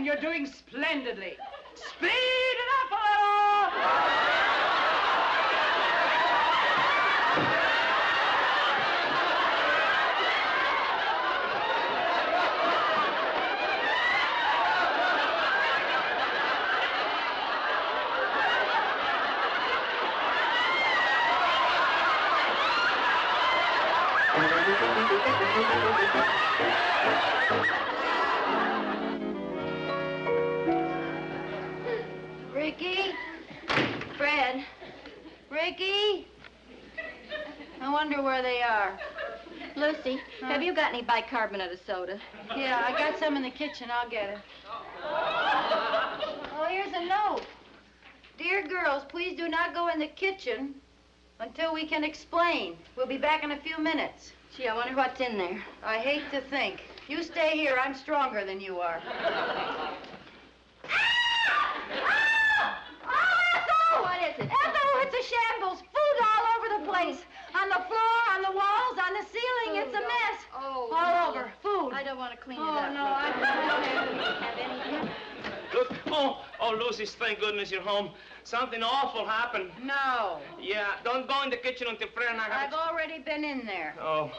and 0.00 0.06
you're 0.06 0.16
doing 0.16 0.46
splendidly. 0.46 1.36
Speed 1.74 2.08
it 2.08 2.68
up 2.80 2.90
a 2.90 2.94
little! 2.94 4.20
Ricky? 32.60 33.12
Fred? 34.18 34.64
Ricky? 35.50 36.28
I 37.80 37.90
wonder 37.90 38.22
where 38.22 38.42
they 38.42 38.62
are. 38.62 38.98
Lucy, 39.76 40.20
have 40.42 40.62
you 40.62 40.74
got 40.74 40.92
any 40.92 41.02
bicarbonate 41.30 41.72
of 41.72 41.78
soda? 41.86 42.18
Yeah, 42.56 42.82
I 42.86 42.92
got 42.98 43.18
some 43.18 43.36
in 43.36 43.42
the 43.42 43.50
kitchen. 43.50 43.88
I'll 43.92 44.08
get 44.10 44.30
it. 44.30 44.38
Oh, 46.62 46.66
here's 46.68 46.92
a 46.92 47.06
note. 47.06 47.40
Dear 48.36 48.66
girls, 48.68 49.02
please 49.08 49.34
do 49.36 49.48
not 49.48 49.72
go 49.72 49.88
in 49.88 49.98
the 49.98 50.06
kitchen 50.08 50.74
until 51.40 51.72
we 51.72 51.86
can 51.86 52.04
explain. 52.04 52.76
We'll 52.96 53.06
be 53.06 53.16
back 53.16 53.42
in 53.42 53.52
a 53.52 53.56
few 53.56 53.78
minutes. 53.78 54.32
Gee, 54.54 54.68
I 54.68 54.74
wonder 54.74 54.94
what's 54.94 55.20
in 55.20 55.38
there. 55.38 55.62
I 55.82 55.96
hate 55.98 56.30
to 56.32 56.42
think. 56.42 56.82
You 57.08 57.22
stay 57.22 57.52
here. 57.52 57.78
I'm 57.82 57.94
stronger 57.94 58.44
than 58.44 58.60
you 58.60 58.78
are. 58.80 59.00
Oh, 63.92 64.02
What 64.02 64.20
is 64.22 64.34
it? 64.38 64.50
Ethel, 64.50 64.90
it's 65.02 65.14
a 65.14 65.34
shambles. 65.34 65.80
Food 65.80 66.18
all 66.20 66.44
over 66.56 66.68
the 66.84 66.90
place. 66.90 67.24
On 67.54 67.68
the 67.68 67.82
floor, 67.88 68.16
on 68.34 68.42
the 68.42 68.52
walls, 68.52 68.96
on 68.98 69.12
the 69.14 69.24
ceiling. 69.28 69.80
It's 69.82 69.94
a 69.94 70.00
oh, 70.00 70.08
mess. 70.08 70.38
Oh, 70.54 70.90
All 70.94 71.32
no. 71.32 71.40
over. 71.40 71.52
Food. 71.62 71.92
I 71.94 72.02
don't 72.04 72.18
want 72.18 72.32
to 72.32 72.38
clean 72.38 72.58
Oh, 72.60 72.64
it 72.64 72.78
up. 72.78 72.90
Oh 72.90 72.94
no, 72.94 73.04
I 73.04 73.30
don't 73.30 74.18
have 74.18 74.42
have 74.42 75.02
any. 75.02 75.10
Look, 75.74 75.92
oh, 76.08 76.44
oh, 76.60 76.70
Lucy, 76.84 77.06
thank 77.06 77.40
goodness 77.40 77.70
you're 77.70 77.82
home. 77.82 78.10
Something 78.44 78.82
awful 78.82 79.24
happened. 79.24 79.70
No. 79.82 80.38
Yeah, 80.60 80.92
don't 81.04 81.28
go 81.28 81.42
in 81.42 81.50
the 81.50 81.56
kitchen 81.56 81.86
until 81.88 82.08
Fred 82.08 82.30
and 82.32 82.40
I 82.40 82.44
have 82.44 82.72
I've 82.72 82.88
already 82.90 83.18
been 83.18 83.44
in 83.44 83.64
there. 83.66 83.94
Oh. 84.00 84.30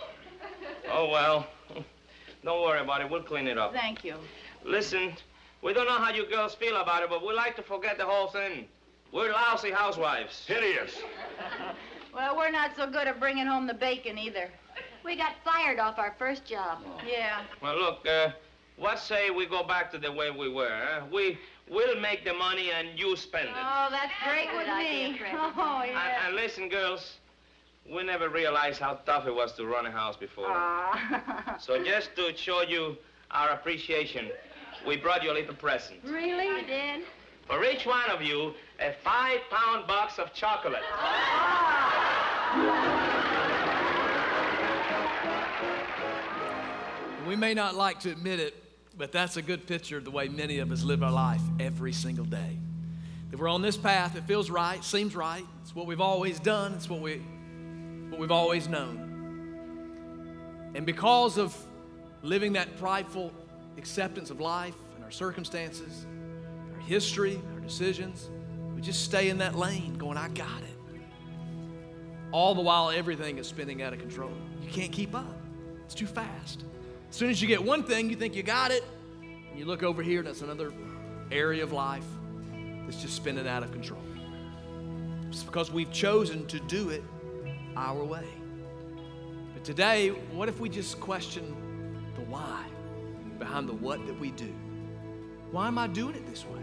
Oh, 0.92 1.10
well. 1.10 1.48
Don't 2.44 2.62
worry 2.62 2.80
about 2.82 3.02
it. 3.02 3.10
We'll 3.10 3.22
clean 3.24 3.48
it 3.48 3.58
up. 3.58 3.74
Thank 3.74 4.04
you. 4.04 4.16
Listen, 4.66 5.14
we 5.62 5.74
don't 5.74 5.86
know 5.86 5.98
how 5.98 6.12
you 6.12 6.26
girls 6.28 6.56
feel 6.56 6.78
about 6.78 7.04
it, 7.04 7.10
but 7.10 7.26
we 7.26 7.34
like 7.34 7.56
to 7.58 7.62
forget 7.62 7.98
the 7.98 8.06
whole 8.06 8.28
thing. 8.28 8.66
We're 9.14 9.32
lousy 9.32 9.72
housewives. 9.72 10.44
Hideous. 10.48 10.98
Well, 12.14 12.36
we're 12.38 12.52
not 12.52 12.76
so 12.76 12.88
good 12.88 13.08
at 13.08 13.20
bringing 13.20 13.46
home 13.48 13.68
the 13.68 13.74
bacon 13.74 14.18
either. 14.18 14.50
We 15.04 15.16
got 15.16 15.34
fired 15.44 15.80
off 15.80 15.98
our 15.98 16.14
first 16.20 16.46
job. 16.46 16.80
Yeah. 17.08 17.42
Well, 17.62 17.76
look, 17.78 18.06
uh, 18.08 18.30
what 18.78 19.00
say 19.00 19.30
we 19.30 19.46
go 19.46 19.64
back 19.64 19.92
to 19.92 19.98
the 19.98 20.12
way 20.12 20.30
we 20.32 20.50
were? 20.50 20.70
Huh? 20.72 21.02
We 21.12 21.38
will 21.70 22.00
make 22.00 22.24
the 22.26 22.34
money 22.34 22.72
and 22.72 22.98
you 23.00 23.16
spend 23.16 23.50
it. 23.50 23.56
Oh, 23.58 23.88
that's 23.90 24.12
great 24.28 24.50
Good 24.52 24.58
with 24.58 24.68
me. 24.78 25.18
Fred. 25.18 25.34
Oh, 25.58 25.82
And, 25.84 25.92
yeah. 25.92 26.28
and 26.28 26.36
listen, 26.36 26.70
girls, 26.70 27.18
we 27.92 28.04
never 28.04 28.30
realized 28.30 28.80
how 28.80 28.96
tough 29.06 29.26
it 29.26 29.34
was 29.34 29.54
to 29.54 29.66
run 29.66 29.86
a 29.86 29.92
house 29.92 30.18
before. 30.18 30.46
Ah. 30.50 31.56
So 31.60 31.82
just 31.84 32.16
to 32.18 32.36
show 32.36 32.62
you 32.62 32.98
our 33.32 33.50
appreciation, 33.50 34.30
we 34.86 34.98
brought 34.98 35.24
you 35.24 35.32
a 35.32 35.34
little 35.34 35.56
present. 35.56 36.00
really? 36.04 36.48
You 36.48 36.66
did? 36.68 37.04
For 37.48 37.64
each 37.66 37.86
one 37.86 38.10
of 38.10 38.22
you, 38.22 38.54
a 38.80 38.94
five-pound 39.04 39.88
box 39.88 40.20
of 40.20 40.34
chocolate. 40.34 40.82
We 47.28 47.36
may 47.36 47.54
not 47.54 47.76
like 47.76 48.00
to 48.02 48.12
admit 48.12 48.40
it, 48.40 48.56
but 48.98 49.12
that's 49.12 49.38
a 49.38 49.42
good 49.42 49.68
picture 49.68 49.98
of 49.98 50.06
the 50.06 50.12
way 50.12 50.28
many 50.28 50.60
of 50.60 50.72
us 50.72 50.84
live 50.84 51.04
our 51.04 51.12
life 51.12 51.42
every 51.60 51.94
single 51.94 52.26
day. 52.26 52.58
That 53.30 53.40
we're 53.40 53.48
on 53.48 53.62
this 53.62 53.78
path, 53.78 54.16
it 54.16 54.24
feels 54.24 54.50
right, 54.50 54.84
seems 54.84 55.16
right. 55.16 55.46
It's 55.62 55.76
what 55.76 55.86
we've 55.88 56.02
always 56.02 56.40
done, 56.40 56.74
it's 56.74 56.90
what, 56.90 57.00
we, 57.00 57.18
what 58.10 58.20
we've 58.20 58.32
always 58.32 58.68
known. 58.68 59.08
And 60.76 60.86
because 60.86 61.38
of 61.38 61.56
living 62.24 62.54
that 62.54 62.78
prideful 62.78 63.32
acceptance 63.78 64.30
of 64.30 64.40
life 64.40 64.76
and 64.96 65.04
our 65.04 65.12
circumstances, 65.12 66.06
our 66.82 66.88
history, 66.88 67.40
our 67.54 67.60
decisions, 67.60 68.30
we 68.76 68.82
just 68.82 69.04
stay 69.04 69.30
in 69.30 69.38
that 69.40 69.56
lane 69.56 69.96
going, 69.98 70.18
I 70.18 70.30
got 70.30 70.62
it. 70.62 71.02
All 72.32 72.56
the 72.56 72.62
while, 72.62 72.90
everything 72.90 73.38
is 73.38 73.48
spinning 73.48 73.82
out 73.82 73.94
of 73.94 74.00
control. 74.00 74.32
You 74.62 74.70
can't 74.70 74.92
keep 74.92 75.16
up, 75.16 75.38
it's 75.86 75.96
too 75.96 76.08
fast. 76.08 76.64
As 77.10 77.16
soon 77.16 77.30
as 77.30 77.42
you 77.42 77.48
get 77.48 77.64
one 77.64 77.84
thing, 77.84 78.10
you 78.10 78.16
think 78.16 78.36
you 78.36 78.44
got 78.44 78.72
it, 78.72 78.84
and 79.50 79.60
you 79.60 79.66
look 79.66 79.84
over 79.84 80.02
here, 80.02 80.20
and 80.20 80.28
that's 80.28 80.42
another 80.42 80.74
area 81.32 81.64
of 81.64 81.72
life 81.72 82.06
that's 82.86 83.02
just 83.02 83.16
spinning 83.16 83.48
out 83.48 83.64
of 83.64 83.72
control. 83.72 84.02
It's 85.30 85.44
because 85.44 85.72
we've 85.72 85.92
chosen 85.92 86.46
to 86.48 86.60
do 86.60 86.90
it 86.90 87.04
our 87.76 88.04
way. 88.04 88.26
But 89.54 89.64
today, 89.64 90.10
what 90.10 90.50
if 90.50 90.60
we 90.60 90.70
just 90.70 91.00
question 91.00 91.56
the 92.16 92.22
why 92.22 92.66
behind 93.40 93.68
the 93.68 93.74
what 93.74 94.06
that 94.08 94.20
we 94.20 94.32
do? 94.32 94.54
Why 95.52 95.68
am 95.68 95.78
I 95.78 95.88
doing 95.88 96.16
it 96.16 96.26
this 96.28 96.46
way? 96.46 96.61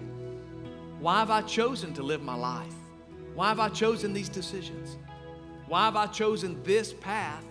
Why 1.00 1.20
have 1.20 1.30
I 1.30 1.42
chosen 1.42 1.94
to 1.94 2.02
live 2.02 2.22
my 2.22 2.34
life? 2.34 2.74
Why 3.34 3.48
have 3.48 3.61
I 3.61 3.68
chosen 3.68 4.12
these 4.12 4.28
decisions? 4.28 4.96
Why 5.68 5.84
have 5.84 5.96
I 5.96 6.06
chosen 6.06 6.61
this 6.64 6.92
path 6.92 7.44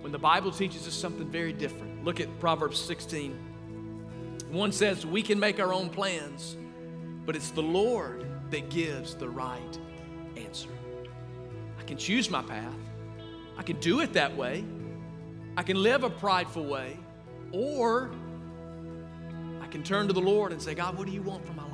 when 0.00 0.12
the 0.12 0.18
Bible 0.18 0.50
teaches 0.50 0.86
us 0.86 0.94
something 0.94 1.30
very 1.30 1.52
different? 1.52 2.04
Look 2.04 2.20
at 2.20 2.38
Proverbs 2.38 2.78
16. 2.78 3.38
One 4.50 4.72
says, 4.72 5.06
We 5.06 5.22
can 5.22 5.40
make 5.40 5.58
our 5.58 5.72
own 5.72 5.88
plans, 5.88 6.58
but 7.24 7.34
it's 7.34 7.50
the 7.50 7.62
Lord 7.62 8.26
that 8.50 8.68
gives 8.68 9.14
the 9.14 9.28
right 9.28 9.78
answer. 10.36 10.68
I 11.78 11.82
can 11.84 11.96
choose 11.96 12.28
my 12.28 12.42
path, 12.42 12.74
I 13.56 13.62
can 13.62 13.80
do 13.80 14.00
it 14.00 14.12
that 14.12 14.36
way, 14.36 14.64
I 15.56 15.62
can 15.62 15.82
live 15.82 16.04
a 16.04 16.10
prideful 16.10 16.66
way, 16.66 16.98
or 17.52 18.10
I 19.62 19.66
can 19.68 19.82
turn 19.82 20.08
to 20.08 20.12
the 20.12 20.20
Lord 20.20 20.52
and 20.52 20.60
say, 20.60 20.74
God, 20.74 20.98
what 20.98 21.06
do 21.06 21.12
you 21.12 21.22
want 21.22 21.46
for 21.46 21.54
my 21.54 21.62
life? 21.62 21.71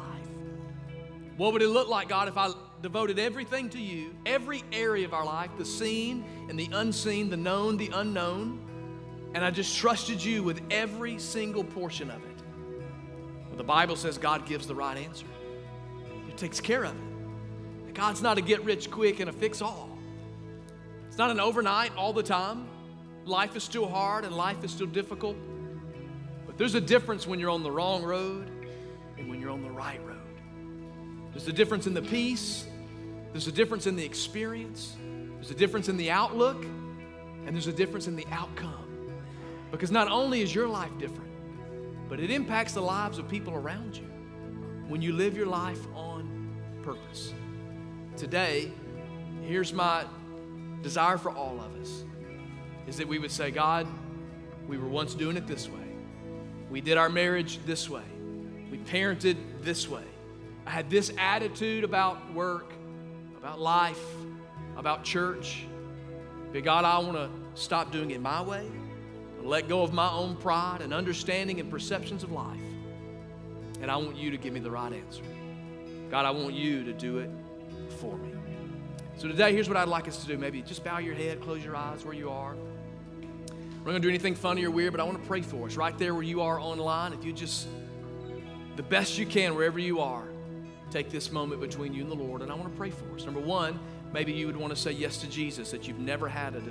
What 1.39 1.53
would 1.53 1.63
it 1.63 1.69
look 1.69 1.89
like, 1.89 2.09
God, 2.09 2.27
if 2.27 2.37
I 2.37 2.51
devoted 2.83 3.21
everything 3.21 3.71
to 3.71 3.81
you, 3.81 4.13
every 4.27 4.65
area 4.73 5.07
of 5.07 5.15
our 5.15 5.25
life, 5.25 5.51
the 5.57 5.65
seen 5.65 6.25
and 6.49 6.59
the 6.59 6.69
unseen, 6.73 7.31
the 7.31 7.37
known, 7.37 7.77
the 7.77 7.91
unknown, 7.95 8.61
and 9.35 9.45
I 9.45 9.53
just 9.53 9.79
trusted 9.79 10.23
you 10.23 10.43
with 10.43 10.61
every 10.69 11.17
single 11.21 11.63
portion 11.63 12.11
of 12.11 12.17
it? 12.17 12.43
Well, 13.49 13.57
the 13.57 13.63
Bible 13.63 13.95
says 13.95 14.19
God 14.19 14.47
gives 14.47 14.67
the 14.67 14.75
right 14.75 14.99
answer, 14.99 15.27
He 16.27 16.33
takes 16.33 16.61
care 16.61 16.85
of 16.85 16.95
it. 16.97 17.95
God's 17.95 18.21
not 18.21 18.37
a 18.37 18.41
get 18.41 18.65
rich 18.65 18.91
quick 18.91 19.21
and 19.21 19.31
a 19.31 19.33
fix 19.33 19.63
all. 19.63 19.97
It's 21.07 21.19
not 21.19 21.31
an 21.31 21.39
overnight 21.39 21.97
all 21.97 22.13
the 22.13 22.23
time. 22.23 22.67
Life 23.27 23.55
is 23.55 23.63
still 23.63 23.89
hard 23.89 24.25
and 24.25 24.37
life 24.37 24.65
is 24.65 24.73
still 24.73 24.87
difficult. 24.87 25.37
But 26.47 26.59
there's 26.59 26.75
a 26.75 26.81
difference 26.81 27.29
when 27.29 27.39
you're 27.39 27.51
on 27.51 27.63
the 27.63 27.71
wrong 27.71 28.03
road 28.03 28.51
and 29.19 29.29
when 29.29 29.41
you're 29.41 29.51
on 29.51 29.63
the 29.63 29.71
right 29.71 30.01
road. 30.05 30.18
There's 31.33 31.49
a 31.49 31.53
difference 31.53 31.87
in 31.87 31.95
the 31.95 32.03
peace, 32.03 32.67
there's 33.33 33.47
a 33.47 33.53
difference 33.53 33.87
in 33.87 33.97
the 33.97 34.05
experience, 34.05 34.97
there's 35.35 35.51
a 35.51 35.55
difference 35.55 35.89
in 35.89 35.97
the 35.97 36.11
outlook, 36.11 36.65
and 36.65 37.55
there's 37.55 37.67
a 37.67 37.73
difference 37.73 38.07
in 38.07 38.17
the 38.17 38.27
outcome. 38.31 38.85
Because 39.71 39.91
not 39.91 40.11
only 40.11 40.43
is 40.43 40.55
your 40.55 40.67
life 40.67 40.91
different, 40.99 41.31
but 42.09 42.21
it 42.21 42.31
impacts 42.31 42.73
the 42.73 42.81
lives 42.81 43.19
of 43.19 43.29
people 43.29 43.55
around 43.55 43.97
you 43.97 44.05
when 44.89 45.03
you 45.03 45.13
live 45.13 45.37
your 45.37 45.47
life 45.47 45.87
on 45.95 46.51
purpose. 46.83 47.35
Today, 48.17 48.73
here's 49.43 49.73
my 49.73 50.05
desire 50.83 51.19
for 51.19 51.31
all 51.31 51.61
of 51.61 51.81
us 51.81 52.05
is 52.87 52.97
that 52.97 53.07
we 53.07 53.19
would 53.19 53.31
say, 53.31 53.51
God, 53.51 53.87
we 54.67 54.79
were 54.79 54.89
once 54.89 55.15
doing 55.15 55.37
it 55.37 55.47
this 55.47 55.69
way. 55.69 55.85
We 56.71 56.81
did 56.81 56.97
our 56.97 57.09
marriage 57.09 57.59
this 57.67 57.89
way. 57.89 58.03
We 58.71 58.79
parented 58.79 59.37
this 59.63 59.89
way. 59.89 60.05
I 60.69 60.71
had 60.71 60.91
this 60.91 61.11
attitude 61.17 61.83
about 61.83 62.35
work, 62.35 62.75
about 63.39 63.59
life, 63.59 64.05
about 64.77 65.03
church. 65.03 65.65
But 66.53 66.63
God, 66.63 66.85
I 66.85 66.99
want 66.99 67.15
to 67.17 67.31
stop 67.55 67.91
doing 67.91 68.11
it 68.11 68.21
my 68.21 68.43
way, 68.43 68.69
let 69.43 69.67
go 69.67 69.83
of 69.83 69.95
my 69.95 70.11
own 70.11 70.37
pride 70.37 70.83
and 70.83 70.93
understanding 70.93 71.59
and 71.59 71.71
perceptions 71.71 72.23
of 72.23 72.33
life. 72.33 72.61
And 73.81 73.91
I 73.91 73.97
want 73.97 74.19
you 74.19 74.31
to 74.31 74.37
give 74.37 74.53
me 74.53 74.61
the 74.61 74.71
right 74.71 74.93
answer. 74.93 75.23
God, 76.11 76.27
I 76.27 76.33
want 76.33 76.53
you 76.53 76.85
to 76.85 76.93
do 76.93 77.17
it 77.17 77.31
for 77.99 78.19
me. 78.19 78.35
So 79.17 79.27
today, 79.27 79.55
here's 79.55 79.69
what 79.69 79.79
I'd 79.79 79.89
like 79.89 80.07
us 80.07 80.21
to 80.21 80.27
do. 80.27 80.37
Maybe 80.37 80.61
just 80.61 80.85
bow 80.85 80.99
your 80.99 81.15
head, 81.15 81.41
close 81.41 81.65
your 81.65 81.77
eyes 81.77 82.05
where 82.05 82.15
you 82.15 82.29
are. 82.29 82.55
We're 82.55 83.79
not 83.79 83.85
going 83.85 83.95
to 83.95 84.01
do 84.01 84.11
anything 84.11 84.35
funny 84.35 84.67
or 84.67 84.71
weird, 84.71 84.93
but 84.93 85.01
I 85.01 85.05
want 85.05 85.19
to 85.19 85.27
pray 85.27 85.41
for 85.41 85.67
us 85.67 85.77
right 85.77 85.97
there 85.97 86.13
where 86.13 86.23
you 86.23 86.43
are 86.43 86.61
online. 86.61 87.15
If 87.15 87.25
you 87.25 87.33
just 87.33 87.69
the 88.77 88.83
best 88.83 89.17
you 89.17 89.25
can, 89.25 89.55
wherever 89.55 89.79
you 89.79 90.01
are, 90.01 90.29
take 90.91 91.11
this 91.11 91.31
moment 91.31 91.61
between 91.61 91.93
you 91.93 92.03
and 92.03 92.11
the 92.11 92.17
Lord, 92.17 92.43
and 92.43 92.51
I 92.51 92.55
want 92.55 92.71
to 92.71 92.77
pray 92.77 92.91
for 92.91 93.15
us. 93.15 93.25
Number 93.25 93.41
one, 93.41 93.79
maybe 94.13 94.33
you 94.33 94.47
would 94.47 94.57
want 94.57 94.75
to 94.75 94.81
say 94.81 94.93
yes 94.93 95.19
to 95.19 95.29
Jesus, 95.29 95.71
that 95.71 95.87
you've 95.87 95.99
never 95.99 96.29
had 96.29 96.55
a, 96.55 96.63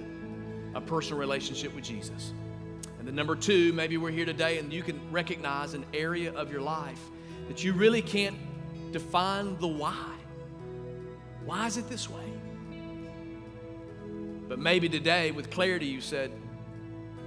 a 0.77 0.81
personal 0.81 1.19
relationship 1.19 1.73
with 1.75 1.83
Jesus. 1.83 2.33
And 2.99 3.07
then 3.07 3.15
number 3.15 3.35
two, 3.35 3.73
maybe 3.73 3.97
we're 3.97 4.11
here 4.11 4.25
today 4.25 4.57
and 4.57 4.73
you 4.73 4.83
can 4.83 4.99
recognize 5.11 5.73
an 5.73 5.85
area 5.93 6.33
of 6.33 6.51
your 6.51 6.61
life 6.61 6.99
that 7.47 7.63
you 7.63 7.73
really 7.73 8.01
can't 8.01 8.37
define 8.91 9.57
the 9.59 9.67
why. 9.67 10.13
Why 11.45 11.67
is 11.67 11.77
it 11.77 11.87
this 11.89 12.09
way? 12.09 12.23
But 14.49 14.59
maybe 14.59 14.89
today, 14.89 15.31
with 15.31 15.49
clarity, 15.49 15.85
you 15.85 16.01
said, 16.01 16.31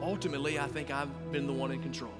ultimately, 0.00 0.58
I 0.58 0.66
think 0.66 0.90
I've 0.90 1.32
been 1.32 1.46
the 1.46 1.52
one 1.52 1.70
in 1.70 1.82
control. 1.82 2.12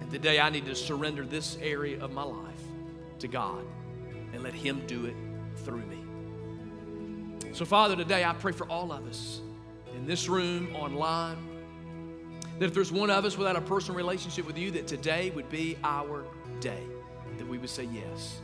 And 0.00 0.10
today, 0.10 0.40
I 0.40 0.50
need 0.50 0.66
to 0.66 0.74
surrender 0.74 1.24
this 1.24 1.56
area 1.60 2.02
of 2.02 2.12
my 2.12 2.24
life 2.24 2.51
to 3.22 3.28
God 3.28 3.64
and 4.32 4.42
let 4.42 4.54
Him 4.54 4.82
do 4.86 5.06
it 5.06 5.16
through 5.64 5.84
me. 5.86 5.98
So, 7.52 7.64
Father, 7.64 7.96
today 7.96 8.24
I 8.24 8.32
pray 8.34 8.52
for 8.52 8.68
all 8.68 8.92
of 8.92 9.06
us 9.06 9.40
in 9.94 10.06
this 10.06 10.28
room, 10.28 10.74
online, 10.76 11.36
that 12.58 12.66
if 12.66 12.74
there's 12.74 12.92
one 12.92 13.10
of 13.10 13.24
us 13.24 13.36
without 13.36 13.56
a 13.56 13.60
personal 13.60 13.96
relationship 13.96 14.46
with 14.46 14.56
you, 14.56 14.70
that 14.72 14.86
today 14.86 15.30
would 15.30 15.48
be 15.50 15.76
our 15.82 16.24
day, 16.60 16.82
that 17.38 17.46
we 17.46 17.58
would 17.58 17.70
say 17.70 17.88
yes. 17.92 18.40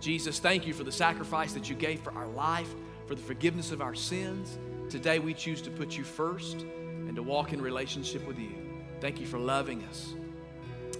Jesus, 0.00 0.38
thank 0.38 0.66
you 0.66 0.72
for 0.72 0.84
the 0.84 0.92
sacrifice 0.92 1.52
that 1.52 1.68
you 1.68 1.76
gave 1.76 2.00
for 2.00 2.12
our 2.14 2.28
life, 2.28 2.72
for 3.06 3.14
the 3.14 3.22
forgiveness 3.22 3.72
of 3.72 3.80
our 3.80 3.94
sins. 3.94 4.58
Today 4.88 5.18
we 5.18 5.34
choose 5.34 5.60
to 5.62 5.70
put 5.70 5.96
you 5.96 6.04
first 6.04 6.62
and 6.62 7.14
to 7.16 7.22
walk 7.22 7.52
in 7.52 7.60
relationship 7.60 8.26
with 8.26 8.38
you. 8.38 8.52
Thank 9.00 9.20
you 9.20 9.26
for 9.26 9.38
loving 9.38 9.84
us. 9.84 10.14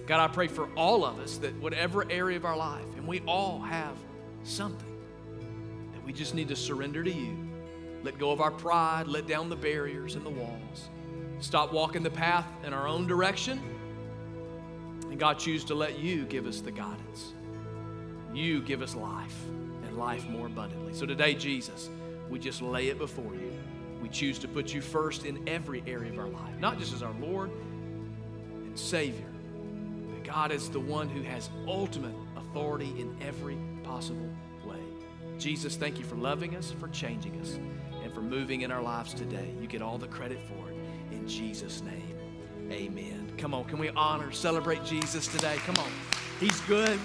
God, 0.09 0.27
I 0.27 0.33
pray 0.33 0.47
for 0.47 0.67
all 0.75 1.05
of 1.05 1.19
us 1.19 1.37
that 1.37 1.53
whatever 1.61 2.03
area 2.09 2.35
of 2.35 2.43
our 2.43 2.57
life, 2.57 2.83
and 2.97 3.07
we 3.07 3.19
all 3.27 3.59
have 3.59 3.95
something 4.43 4.97
that 5.93 6.03
we 6.03 6.11
just 6.13 6.33
need 6.33 6.47
to 6.47 6.55
surrender 6.55 7.03
to 7.03 7.11
you. 7.11 7.37
Let 8.01 8.17
go 8.17 8.31
of 8.31 8.41
our 8.41 8.49
pride, 8.49 9.07
let 9.07 9.27
down 9.27 9.49
the 9.49 9.55
barriers 9.55 10.15
and 10.15 10.25
the 10.25 10.31
walls. 10.31 10.89
Stop 11.41 11.71
walking 11.71 12.01
the 12.01 12.09
path 12.09 12.47
in 12.65 12.73
our 12.73 12.87
own 12.87 13.05
direction. 13.05 13.61
And 15.11 15.19
God, 15.19 15.37
choose 15.37 15.63
to 15.65 15.75
let 15.75 15.99
you 15.99 16.25
give 16.25 16.47
us 16.47 16.59
the 16.61 16.71
guidance. 16.71 17.35
You 18.33 18.63
give 18.63 18.81
us 18.81 18.95
life 18.95 19.45
and 19.85 19.95
life 19.95 20.27
more 20.27 20.47
abundantly. 20.47 20.95
So 20.95 21.05
today, 21.05 21.35
Jesus, 21.35 21.91
we 22.31 22.39
just 22.39 22.63
lay 22.63 22.87
it 22.87 22.97
before 22.97 23.35
you. 23.35 23.53
We 24.01 24.09
choose 24.09 24.39
to 24.39 24.47
put 24.47 24.73
you 24.73 24.81
first 24.81 25.27
in 25.27 25.47
every 25.47 25.83
area 25.85 26.11
of 26.11 26.17
our 26.17 26.29
life, 26.29 26.57
not 26.59 26.79
just 26.79 26.93
as 26.93 27.03
our 27.03 27.13
Lord 27.21 27.51
and 27.51 28.79
Savior, 28.79 29.27
God 30.29 30.51
is 30.51 30.69
the 30.69 30.79
one 30.79 31.09
who 31.09 31.23
has 31.23 31.49
ultimate 31.65 32.13
authority 32.37 32.93
in 32.99 33.17
every 33.19 33.57
possible 33.83 34.29
way. 34.63 34.77
Jesus, 35.39 35.75
thank 35.75 35.97
you 35.97 36.05
for 36.05 36.13
loving 36.17 36.55
us, 36.55 36.71
for 36.71 36.87
changing 36.89 37.41
us, 37.41 37.57
and 38.03 38.13
for 38.13 38.21
moving 38.21 38.61
in 38.61 38.71
our 38.71 38.83
lives 38.83 39.15
today. 39.15 39.51
You 39.59 39.65
get 39.65 39.81
all 39.81 39.97
the 39.97 40.07
credit 40.07 40.37
for 40.47 40.69
it. 40.69 40.77
In 41.11 41.27
Jesus' 41.27 41.81
name, 41.81 42.15
amen. 42.71 43.31
Come 43.39 43.55
on, 43.55 43.63
can 43.63 43.79
we 43.79 43.89
honor, 43.89 44.31
celebrate 44.31 44.85
Jesus 44.85 45.25
today? 45.25 45.55
Come 45.65 45.77
on. 45.77 45.91
He's 46.39 46.59
good. 46.61 46.99